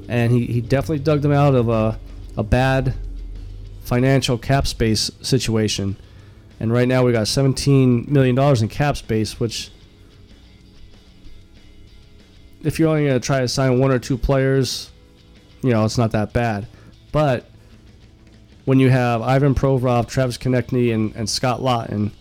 And 0.08 0.32
he, 0.32 0.46
he 0.46 0.62
definitely 0.62 1.00
dug 1.00 1.22
them 1.22 1.32
out 1.32 1.56
of 1.56 1.70
a, 1.70 2.00
a 2.38 2.44
bad 2.44 2.94
financial 3.84 4.38
cap 4.38 4.68
space 4.68 5.12
situation. 5.22 5.98
And 6.60 6.72
right 6.72 6.88
now 6.88 7.04
we 7.04 7.12
got 7.12 7.26
$17 7.26 8.08
million 8.08 8.38
in 8.40 8.68
cap 8.70 8.98
space, 8.98 9.40
which, 9.40 9.72
if 12.64 12.80
you're 12.80 12.90
only 12.90 13.06
going 13.06 13.20
to 13.20 13.26
try 13.26 13.40
to 13.40 13.48
sign 13.48 13.80
one 13.80 13.92
or 13.92 14.00
two 14.00 14.18
players, 14.18 14.92
you 15.62 15.72
know, 15.72 15.84
it's 15.86 15.98
not 15.98 16.12
that 16.12 16.34
bad. 16.34 16.68
But 17.12 17.50
when 18.66 18.80
you 18.80 18.90
have 18.90 19.22
Ivan 19.22 19.56
Provorov, 19.56 20.08
Travis 20.08 20.38
Konecny, 20.38 20.94
and, 20.94 21.16
and 21.16 21.30
Scott 21.30 21.60
Laughton 21.60 22.12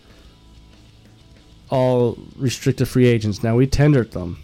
all 1.69 2.17
restricted 2.35 2.87
free 2.87 3.07
agents. 3.07 3.41
Now 3.41 3.55
we 3.55 3.65
tendered 3.65 4.11
them, 4.11 4.43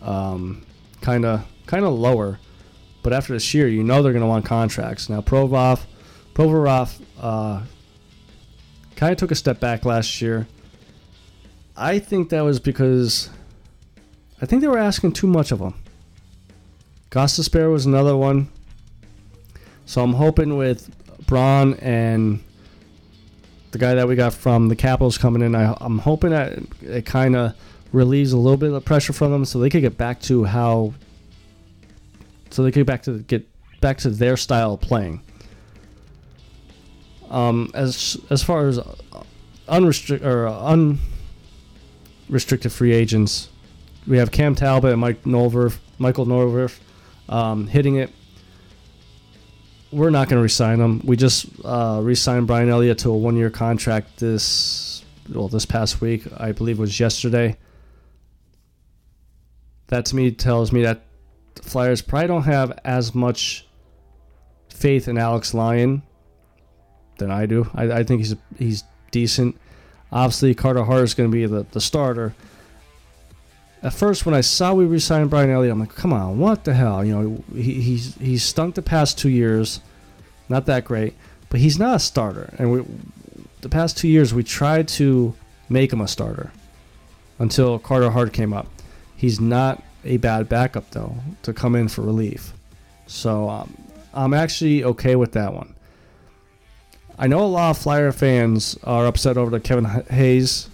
kind 0.00 1.24
of 1.24 1.46
kind 1.66 1.84
of 1.84 1.92
lower, 1.94 2.38
but 3.02 3.12
after 3.12 3.32
this 3.32 3.54
year, 3.54 3.68
you 3.68 3.84
know 3.84 4.02
they're 4.02 4.12
going 4.12 4.22
to 4.22 4.28
want 4.28 4.44
contracts. 4.44 5.08
Now 5.08 5.20
Provorov, 5.20 5.84
Provorov, 6.34 7.00
uh, 7.20 7.62
kind 8.96 9.12
of 9.12 9.18
took 9.18 9.30
a 9.30 9.34
step 9.36 9.60
back 9.60 9.84
last 9.84 10.20
year. 10.20 10.48
I 11.76 11.98
think 11.98 12.30
that 12.30 12.42
was 12.42 12.60
because 12.60 13.30
I 14.40 14.46
think 14.46 14.60
they 14.60 14.68
were 14.68 14.78
asking 14.78 15.12
too 15.12 15.26
much 15.26 15.52
of 15.52 15.60
him. 15.60 15.74
Gostisbehere 17.10 17.70
was 17.70 17.86
another 17.86 18.16
one. 18.16 18.48
So 19.92 20.02
I'm 20.02 20.14
hoping 20.14 20.56
with 20.56 20.90
Braun 21.26 21.74
and 21.74 22.42
the 23.72 23.78
guy 23.78 23.94
that 23.94 24.08
we 24.08 24.14
got 24.16 24.32
from 24.32 24.68
the 24.68 24.74
Capitals 24.74 25.18
coming 25.18 25.42
in, 25.42 25.54
I, 25.54 25.76
am 25.84 25.98
hoping 25.98 26.30
that 26.30 26.60
it 26.80 27.04
kind 27.04 27.36
of 27.36 27.54
relieves 27.92 28.32
a 28.32 28.38
little 28.38 28.56
bit 28.56 28.72
of 28.72 28.82
pressure 28.86 29.12
from 29.12 29.32
them, 29.32 29.44
so 29.44 29.58
they 29.58 29.68
could 29.68 29.82
get 29.82 29.98
back 29.98 30.22
to 30.22 30.44
how, 30.44 30.94
so 32.48 32.62
they 32.62 32.70
could 32.70 32.80
get 32.80 32.86
back 32.86 33.02
to 33.02 33.18
get 33.18 33.46
back 33.82 33.98
to 33.98 34.08
their 34.08 34.38
style 34.38 34.72
of 34.72 34.80
playing. 34.80 35.20
Um, 37.28 37.70
as 37.74 38.16
as 38.30 38.42
far 38.42 38.68
as 38.68 38.80
unrestricted 39.68 40.26
or 40.26 40.48
unrestricted 42.30 42.72
free 42.72 42.94
agents, 42.94 43.50
we 44.06 44.16
have 44.16 44.30
Cam 44.30 44.54
Talbot 44.54 44.92
and 44.92 45.02
Mike 45.02 45.24
Neuvirth, 45.24 45.76
Michael 45.98 46.24
Neuvirth, 46.24 46.78
um, 47.28 47.66
hitting 47.66 47.96
it 47.96 48.10
we're 49.92 50.10
not 50.10 50.28
going 50.28 50.38
to 50.38 50.42
resign 50.42 50.80
him. 50.80 51.00
We 51.04 51.16
just 51.16 51.46
uh, 51.64 52.00
re-signed 52.02 52.46
Brian 52.46 52.68
Elliott 52.68 52.98
to 52.98 53.10
a 53.10 53.16
one-year 53.16 53.50
contract 53.50 54.18
this 54.18 55.04
well 55.28 55.48
this 55.48 55.66
past 55.66 56.00
week. 56.00 56.26
I 56.36 56.52
believe 56.52 56.78
was 56.78 56.98
yesterday. 56.98 57.56
That 59.88 60.06
to 60.06 60.16
me 60.16 60.32
tells 60.32 60.72
me 60.72 60.82
that 60.82 61.04
the 61.54 61.62
Flyers 61.62 62.00
probably 62.00 62.28
don't 62.28 62.44
have 62.44 62.78
as 62.84 63.14
much 63.14 63.66
faith 64.70 65.06
in 65.06 65.18
Alex 65.18 65.52
Lyon 65.52 66.02
than 67.18 67.30
I 67.30 67.46
do. 67.46 67.68
I, 67.74 67.92
I 67.92 68.02
think 68.04 68.22
he's 68.22 68.34
he's 68.58 68.84
decent. 69.10 69.56
Obviously, 70.10 70.54
Carter 70.54 70.84
Hart 70.84 71.04
is 71.04 71.14
going 71.14 71.30
to 71.30 71.32
be 71.32 71.46
the, 71.46 71.66
the 71.70 71.80
starter. 71.80 72.34
At 73.82 73.92
first, 73.92 74.24
when 74.24 74.34
I 74.34 74.42
saw 74.42 74.74
we 74.74 74.84
re-signed 74.84 75.28
Brian 75.28 75.50
Elliott, 75.50 75.72
I'm 75.72 75.80
like, 75.80 75.94
come 75.94 76.12
on, 76.12 76.38
what 76.38 76.64
the 76.64 76.74
hell? 76.74 77.04
You 77.04 77.12
know, 77.14 77.44
he, 77.54 77.80
he's 77.80 78.14
he's 78.16 78.44
stunk 78.44 78.76
the 78.76 78.82
past 78.82 79.18
two 79.18 79.28
years, 79.28 79.80
not 80.48 80.66
that 80.66 80.84
great, 80.84 81.14
but 81.50 81.58
he's 81.58 81.78
not 81.78 81.96
a 81.96 81.98
starter. 81.98 82.54
And 82.58 82.70
we, 82.70 82.84
the 83.60 83.68
past 83.68 83.98
two 83.98 84.06
years, 84.08 84.32
we 84.32 84.44
tried 84.44 84.86
to 84.88 85.34
make 85.68 85.92
him 85.92 86.00
a 86.00 86.06
starter 86.06 86.52
until 87.40 87.78
Carter 87.80 88.10
Hart 88.10 88.32
came 88.32 88.52
up. 88.52 88.68
He's 89.16 89.40
not 89.40 89.82
a 90.04 90.16
bad 90.16 90.48
backup 90.48 90.90
though 90.90 91.16
to 91.42 91.52
come 91.52 91.74
in 91.74 91.88
for 91.88 92.02
relief, 92.02 92.52
so 93.08 93.48
um, 93.48 93.76
I'm 94.14 94.32
actually 94.32 94.84
okay 94.84 95.16
with 95.16 95.32
that 95.32 95.54
one. 95.54 95.74
I 97.18 97.26
know 97.26 97.40
a 97.40 97.46
lot 97.46 97.70
of 97.70 97.78
Flyer 97.78 98.12
fans 98.12 98.78
are 98.84 99.06
upset 99.06 99.36
over 99.36 99.50
the 99.50 99.60
Kevin 99.60 99.84
Hayes 99.84 100.68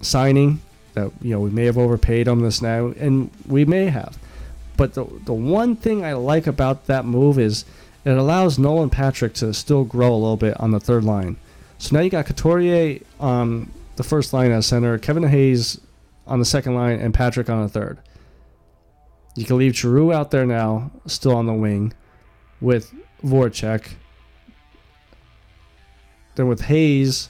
signing 0.00 0.60
that 0.96 1.12
you 1.22 1.30
know 1.30 1.40
we 1.40 1.50
may 1.50 1.66
have 1.66 1.78
overpaid 1.78 2.26
on 2.26 2.40
this 2.40 2.60
now, 2.60 2.88
and 2.98 3.30
we 3.46 3.64
may 3.64 3.86
have. 3.86 4.18
But 4.76 4.94
the 4.94 5.04
the 5.24 5.32
one 5.32 5.76
thing 5.76 6.04
I 6.04 6.14
like 6.14 6.48
about 6.48 6.86
that 6.86 7.04
move 7.04 7.38
is 7.38 7.64
it 8.04 8.16
allows 8.16 8.58
Nolan 8.58 8.90
Patrick 8.90 9.34
to 9.34 9.54
still 9.54 9.84
grow 9.84 10.12
a 10.12 10.16
little 10.16 10.36
bit 10.36 10.58
on 10.58 10.72
the 10.72 10.80
third 10.80 11.04
line. 11.04 11.36
So 11.78 11.94
now 11.94 12.02
you 12.02 12.10
got 12.10 12.26
Couturier 12.26 13.00
on 13.20 13.70
the 13.96 14.02
first 14.02 14.32
line 14.32 14.50
as 14.50 14.66
center, 14.66 14.98
Kevin 14.98 15.24
Hayes 15.24 15.80
on 16.26 16.38
the 16.38 16.44
second 16.44 16.74
line, 16.74 16.98
and 16.98 17.12
Patrick 17.14 17.48
on 17.48 17.62
the 17.62 17.68
third. 17.68 17.98
You 19.34 19.44
can 19.44 19.58
leave 19.58 19.76
Giroux 19.76 20.12
out 20.12 20.30
there 20.30 20.46
now, 20.46 20.90
still 21.06 21.36
on 21.36 21.46
the 21.46 21.52
wing, 21.52 21.92
with 22.60 22.92
Voracek. 23.22 23.90
Then 26.36 26.48
with 26.48 26.62
Hayes, 26.62 27.28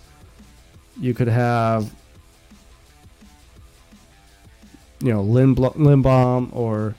you 1.01 1.15
could 1.15 1.29
have 1.29 1.93
you 5.01 5.13
know 5.13 5.23
Lindblom 5.23 6.55
or 6.55 6.95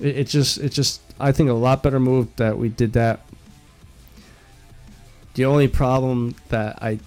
it, 0.00 0.18
it 0.18 0.24
just 0.24 0.58
it 0.58 0.70
just 0.70 1.00
I 1.18 1.32
think 1.32 1.50
a 1.50 1.54
lot 1.54 1.82
better 1.82 2.00
move 2.00 2.34
that 2.36 2.58
we 2.58 2.68
did 2.68 2.94
that. 2.94 3.20
The 5.34 5.44
only 5.44 5.68
problem 5.68 6.36
that 6.48 6.82
I 6.82 7.00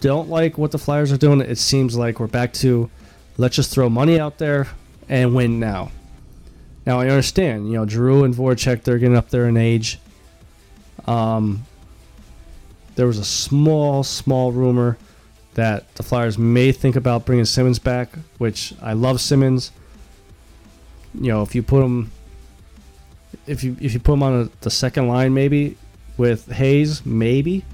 don't 0.00 0.28
like 0.28 0.58
what 0.58 0.70
the 0.72 0.78
Flyers 0.78 1.12
are 1.12 1.16
doing. 1.16 1.40
It 1.40 1.58
seems 1.58 1.96
like 1.96 2.20
we're 2.20 2.26
back 2.26 2.52
to 2.54 2.90
let's 3.36 3.56
just 3.56 3.72
throw 3.72 3.88
money 3.88 4.18
out 4.18 4.38
there 4.38 4.68
and 5.08 5.34
win 5.34 5.60
now. 5.60 5.90
Now 6.84 7.00
I 7.00 7.08
understand, 7.08 7.68
you 7.68 7.74
know, 7.74 7.86
Giroux 7.86 8.24
and 8.24 8.34
Voracek 8.34 8.82
they're 8.82 8.98
getting 8.98 9.16
up 9.16 9.30
there 9.30 9.48
in 9.48 9.56
age. 9.56 9.98
Um, 11.06 11.64
there 12.94 13.06
was 13.06 13.18
a 13.18 13.24
small, 13.24 14.02
small 14.02 14.52
rumor 14.52 14.98
that 15.54 15.94
the 15.96 16.02
Flyers 16.02 16.38
may 16.38 16.72
think 16.72 16.96
about 16.96 17.26
bringing 17.26 17.44
Simmonds 17.44 17.78
back, 17.78 18.10
which 18.38 18.72
I 18.80 18.92
love 18.94 19.20
Simmonds. 19.20 19.70
You 21.14 21.32
know, 21.32 21.42
if 21.42 21.54
you 21.54 21.62
put 21.62 21.82
him, 21.82 22.10
if 23.46 23.62
you 23.62 23.76
if 23.80 23.92
you 23.92 24.00
put 24.00 24.14
him 24.14 24.22
on 24.22 24.40
a, 24.42 24.50
the 24.62 24.70
second 24.70 25.08
line, 25.08 25.34
maybe 25.34 25.76
with 26.16 26.50
Hayes, 26.52 27.04
maybe, 27.04 27.64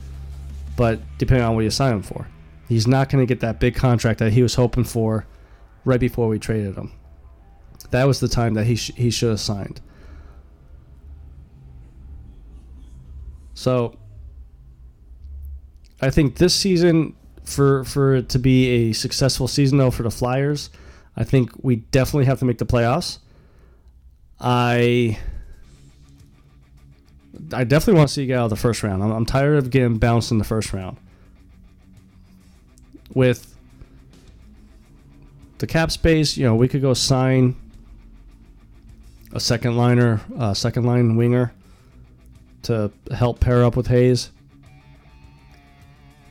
but 0.76 1.00
depending 1.18 1.44
on 1.44 1.54
what 1.54 1.62
you 1.62 1.70
sign 1.70 1.94
him 1.94 2.02
for, 2.02 2.26
he's 2.68 2.86
not 2.86 3.08
going 3.08 3.24
to 3.24 3.26
get 3.26 3.40
that 3.40 3.60
big 3.60 3.74
contract 3.74 4.18
that 4.18 4.32
he 4.32 4.42
was 4.42 4.56
hoping 4.56 4.84
for 4.84 5.26
right 5.84 6.00
before 6.00 6.28
we 6.28 6.38
traded 6.38 6.74
him. 6.74 6.92
That 7.90 8.04
was 8.04 8.20
the 8.20 8.28
time 8.28 8.54
that 8.54 8.64
he 8.64 8.76
sh- 8.76 8.92
he 8.96 9.10
should 9.10 9.30
have 9.30 9.40
signed. 9.40 9.80
So 13.54 13.96
I 16.00 16.10
think 16.10 16.36
this 16.36 16.54
season 16.54 17.14
for 17.48 17.84
for 17.84 18.16
it 18.16 18.28
to 18.30 18.38
be 18.38 18.68
a 18.68 18.92
successful 18.92 19.48
season 19.48 19.78
though 19.78 19.90
for 19.90 20.02
the 20.02 20.11
Flyers, 20.11 20.70
I 21.16 21.24
think 21.24 21.50
we 21.62 21.76
definitely 21.76 22.26
have 22.26 22.38
to 22.40 22.44
make 22.44 22.58
the 22.58 22.66
playoffs. 22.66 23.18
I 24.38 25.18
I 27.52 27.64
definitely 27.64 27.94
want 27.94 28.08
to 28.08 28.14
see 28.14 28.22
you 28.22 28.26
get 28.28 28.38
out 28.38 28.44
of 28.44 28.50
the 28.50 28.56
first 28.56 28.82
round. 28.82 29.02
I'm, 29.02 29.11
I'm 29.11 29.26
tired 29.26 29.58
of 29.58 29.70
getting 29.70 29.98
bounced 29.98 30.30
in 30.30 30.38
the 30.38 30.44
first 30.44 30.72
round. 30.72 30.98
With 33.14 33.56
the 35.58 35.66
cap 35.66 35.90
space, 35.90 36.37
you 36.37 36.44
know, 36.44 36.54
we 36.54 36.68
could 36.68 36.82
go 36.82 36.94
sign 36.94 37.56
a 39.32 39.40
second 39.40 39.76
liner, 39.76 40.20
uh, 40.38 40.54
second 40.54 40.84
line 40.84 41.16
winger 41.16 41.52
to 42.62 42.92
help 43.14 43.40
pair 43.40 43.64
up 43.64 43.76
with 43.76 43.87
Hayes. 43.87 44.30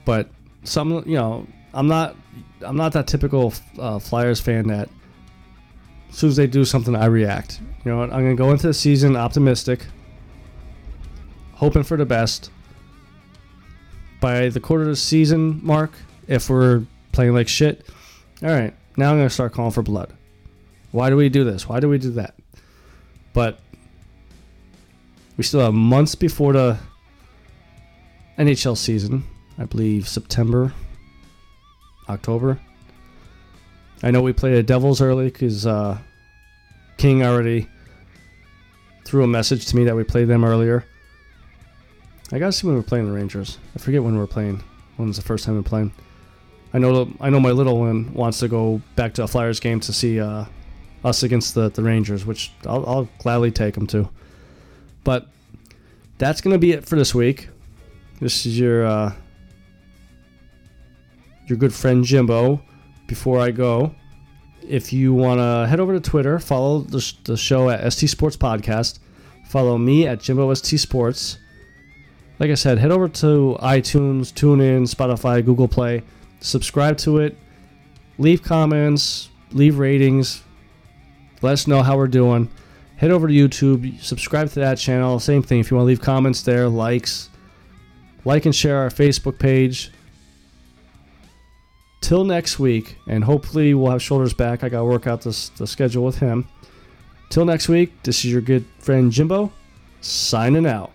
But 0.06 0.30
some, 0.63 1.04
you 1.06 1.15
know, 1.15 1.48
I'm 1.74 1.88
not, 1.88 2.15
I'm 2.62 2.76
not 2.76 2.93
that 2.93 3.08
typical 3.08 3.54
uh, 3.78 4.00
Flyers 4.00 4.39
fan 4.39 4.67
that 4.67 4.89
as 6.10 6.15
soon 6.15 6.30
as 6.30 6.36
they 6.36 6.48
do 6.48 6.65
something, 6.65 6.96
I 6.96 7.06
react. 7.06 7.60
You 7.84 7.91
know, 7.91 8.02
I'm 8.02 8.10
gonna 8.10 8.36
go 8.36 8.52
into 8.52 8.67
the 8.67 8.74
season 8.74 9.15
optimistic, 9.15 9.86
hoping 11.54 11.84
for 11.84 11.98
the 11.98 12.06
best. 12.06 12.52
By 14.20 14.50
the 14.50 14.60
quarter 14.60 14.84
of 14.84 14.89
the 14.89 14.96
season 14.96 15.60
mark, 15.63 15.91
if 16.28 16.50
we're 16.50 16.86
playing 17.12 17.34
like 17.34 17.48
shit, 17.48 17.86
all 18.41 18.50
right, 18.50 18.74
now 18.96 19.12
I'm 19.12 19.17
gonna 19.17 19.30
start 19.30 19.54
calling 19.54 19.72
for 19.72 19.84
blood. 19.84 20.13
Why 20.91 21.10
do 21.10 21.15
we 21.15 21.30
do 21.30 21.43
this? 21.43 21.67
Why 21.70 21.80
do 21.80 21.88
we 21.89 22.00
do 22.00 22.12
that? 22.12 22.36
But 23.34 23.60
we 25.36 25.43
still 25.43 25.60
have 25.60 25.74
months 25.74 26.15
before 26.15 26.54
the 26.54 26.80
NHL 28.39 28.76
season. 28.76 29.24
I 29.58 29.65
believe 29.65 30.08
September, 30.08 30.74
October. 32.08 32.60
I 34.04 34.12
know 34.12 34.22
we 34.22 34.34
played 34.34 34.56
the 34.56 34.63
Devils 34.63 35.02
early 35.02 35.26
because 35.26 35.65
uh, 35.65 35.98
King 36.98 37.24
already 37.24 37.67
threw 39.06 39.24
a 39.24 39.28
message 39.28 39.65
to 39.67 39.76
me 39.76 39.86
that 39.86 39.96
we 39.96 40.04
played 40.04 40.28
them 40.28 40.43
earlier. 40.43 40.86
I 42.32 42.39
gotta 42.39 42.52
see 42.52 42.67
when 42.67 42.76
we're 42.76 42.84
playing 42.84 43.08
the 43.08 43.13
Rangers. 43.13 43.58
I 43.76 43.80
forget 43.80 44.04
when 44.04 44.17
we're 44.17 44.28
playing. 44.28 44.62
When 44.98 45.08
was 45.08 45.17
the 45.17 45.24
first 45.24 45.46
time 45.46 45.56
we're 45.56 45.63
playing? 45.63 45.93
I 46.74 46.80
know. 46.80 47.12
I 47.22 47.30
know 47.30 47.39
my 47.39 47.52
little 47.52 47.80
one 47.80 48.13
wants 48.13 48.39
to 48.39 48.48
go 48.48 48.82
back 48.96 49.13
to 49.13 49.24
a 49.24 49.28
Flyers 49.28 49.60
game 49.60 49.80
to 49.80 49.93
see 49.93 50.20
uh, 50.20 50.46
us 51.04 51.24
against 51.24 51.56
the, 51.56 51.70
the 51.70 51.82
Rangers, 51.82 52.26
which 52.26 52.52
I'll, 52.65 52.86
I'll 52.86 53.10
gladly 53.20 53.52
take 53.52 53.76
them 53.76 53.88
to. 53.88 54.10
But 55.04 55.28
that's 56.17 56.41
to 56.41 56.58
be 56.58 56.74
it 56.74 56.86
for 56.86 56.98
this 56.98 57.15
week. 57.15 57.50
This 58.20 58.46
is 58.46 58.60
your 58.60 58.86
uh, 58.86 59.13
your 61.47 61.57
good 61.57 61.73
friend 61.73 62.03
Jimbo. 62.03 62.62
Before 63.07 63.39
I 63.39 63.51
go, 63.51 63.95
if 64.67 64.91
you 64.91 65.13
want 65.13 65.39
to 65.39 65.67
head 65.69 65.79
over 65.79 65.93
to 65.93 65.99
Twitter, 65.99 66.39
follow 66.39 66.79
the, 66.79 67.13
the 67.23 67.38
show 67.38 67.69
at 67.69 67.91
ST 67.93 68.10
Sports 68.10 68.36
Podcast. 68.36 68.99
Follow 69.45 69.77
me 69.77 70.05
at 70.05 70.19
Jimbo 70.19 70.53
ST 70.53 70.79
Sports. 70.79 71.38
Like 72.39 72.51
I 72.51 72.55
said, 72.55 72.77
head 72.77 72.91
over 72.91 73.07
to 73.07 73.57
iTunes, 73.62 74.33
TuneIn, 74.33 74.93
Spotify, 74.93 75.43
Google 75.43 75.67
Play. 75.67 76.03
Subscribe 76.41 76.97
to 76.99 77.19
it. 77.19 77.38
Leave 78.19 78.43
comments, 78.43 79.29
leave 79.51 79.77
ratings, 79.77 80.43
let 81.41 81.53
us 81.53 81.67
know 81.67 81.83
how 81.83 81.97
we're 81.97 82.07
doing. 82.07 82.49
Head 82.97 83.12
over 83.12 83.27
to 83.27 83.33
YouTube, 83.33 84.01
subscribe 84.01 84.49
to 84.49 84.60
that 84.60 84.79
channel. 84.79 85.19
Same 85.19 85.43
thing. 85.43 85.60
If 85.60 85.69
you 85.69 85.77
want 85.77 85.86
to 85.86 85.88
leave 85.88 86.01
comments 86.01 86.41
there, 86.41 86.67
likes, 86.67 87.29
like 88.25 88.45
and 88.45 88.55
share 88.55 88.77
our 88.77 88.89
Facebook 88.89 89.38
page. 89.38 89.91
Till 92.01 92.23
next 92.23 92.60
week, 92.60 92.97
and 93.07 93.23
hopefully 93.23 93.73
we'll 93.73 93.91
have 93.91 94.01
shoulders 94.01 94.33
back. 94.33 94.63
I 94.63 94.69
got 94.69 94.79
to 94.79 94.86
work 94.86 95.07
out 95.07 95.21
this, 95.21 95.49
the 95.49 95.67
schedule 95.67 96.05
with 96.05 96.19
him. 96.19 96.47
Till 97.29 97.43
next 97.43 97.67
week, 97.67 97.91
this 98.03 98.23
is 98.23 98.31
your 98.31 98.41
good 98.41 98.65
friend 98.79 99.12
Jimbo, 99.12 99.51
signing 99.99 100.65
out. 100.65 100.91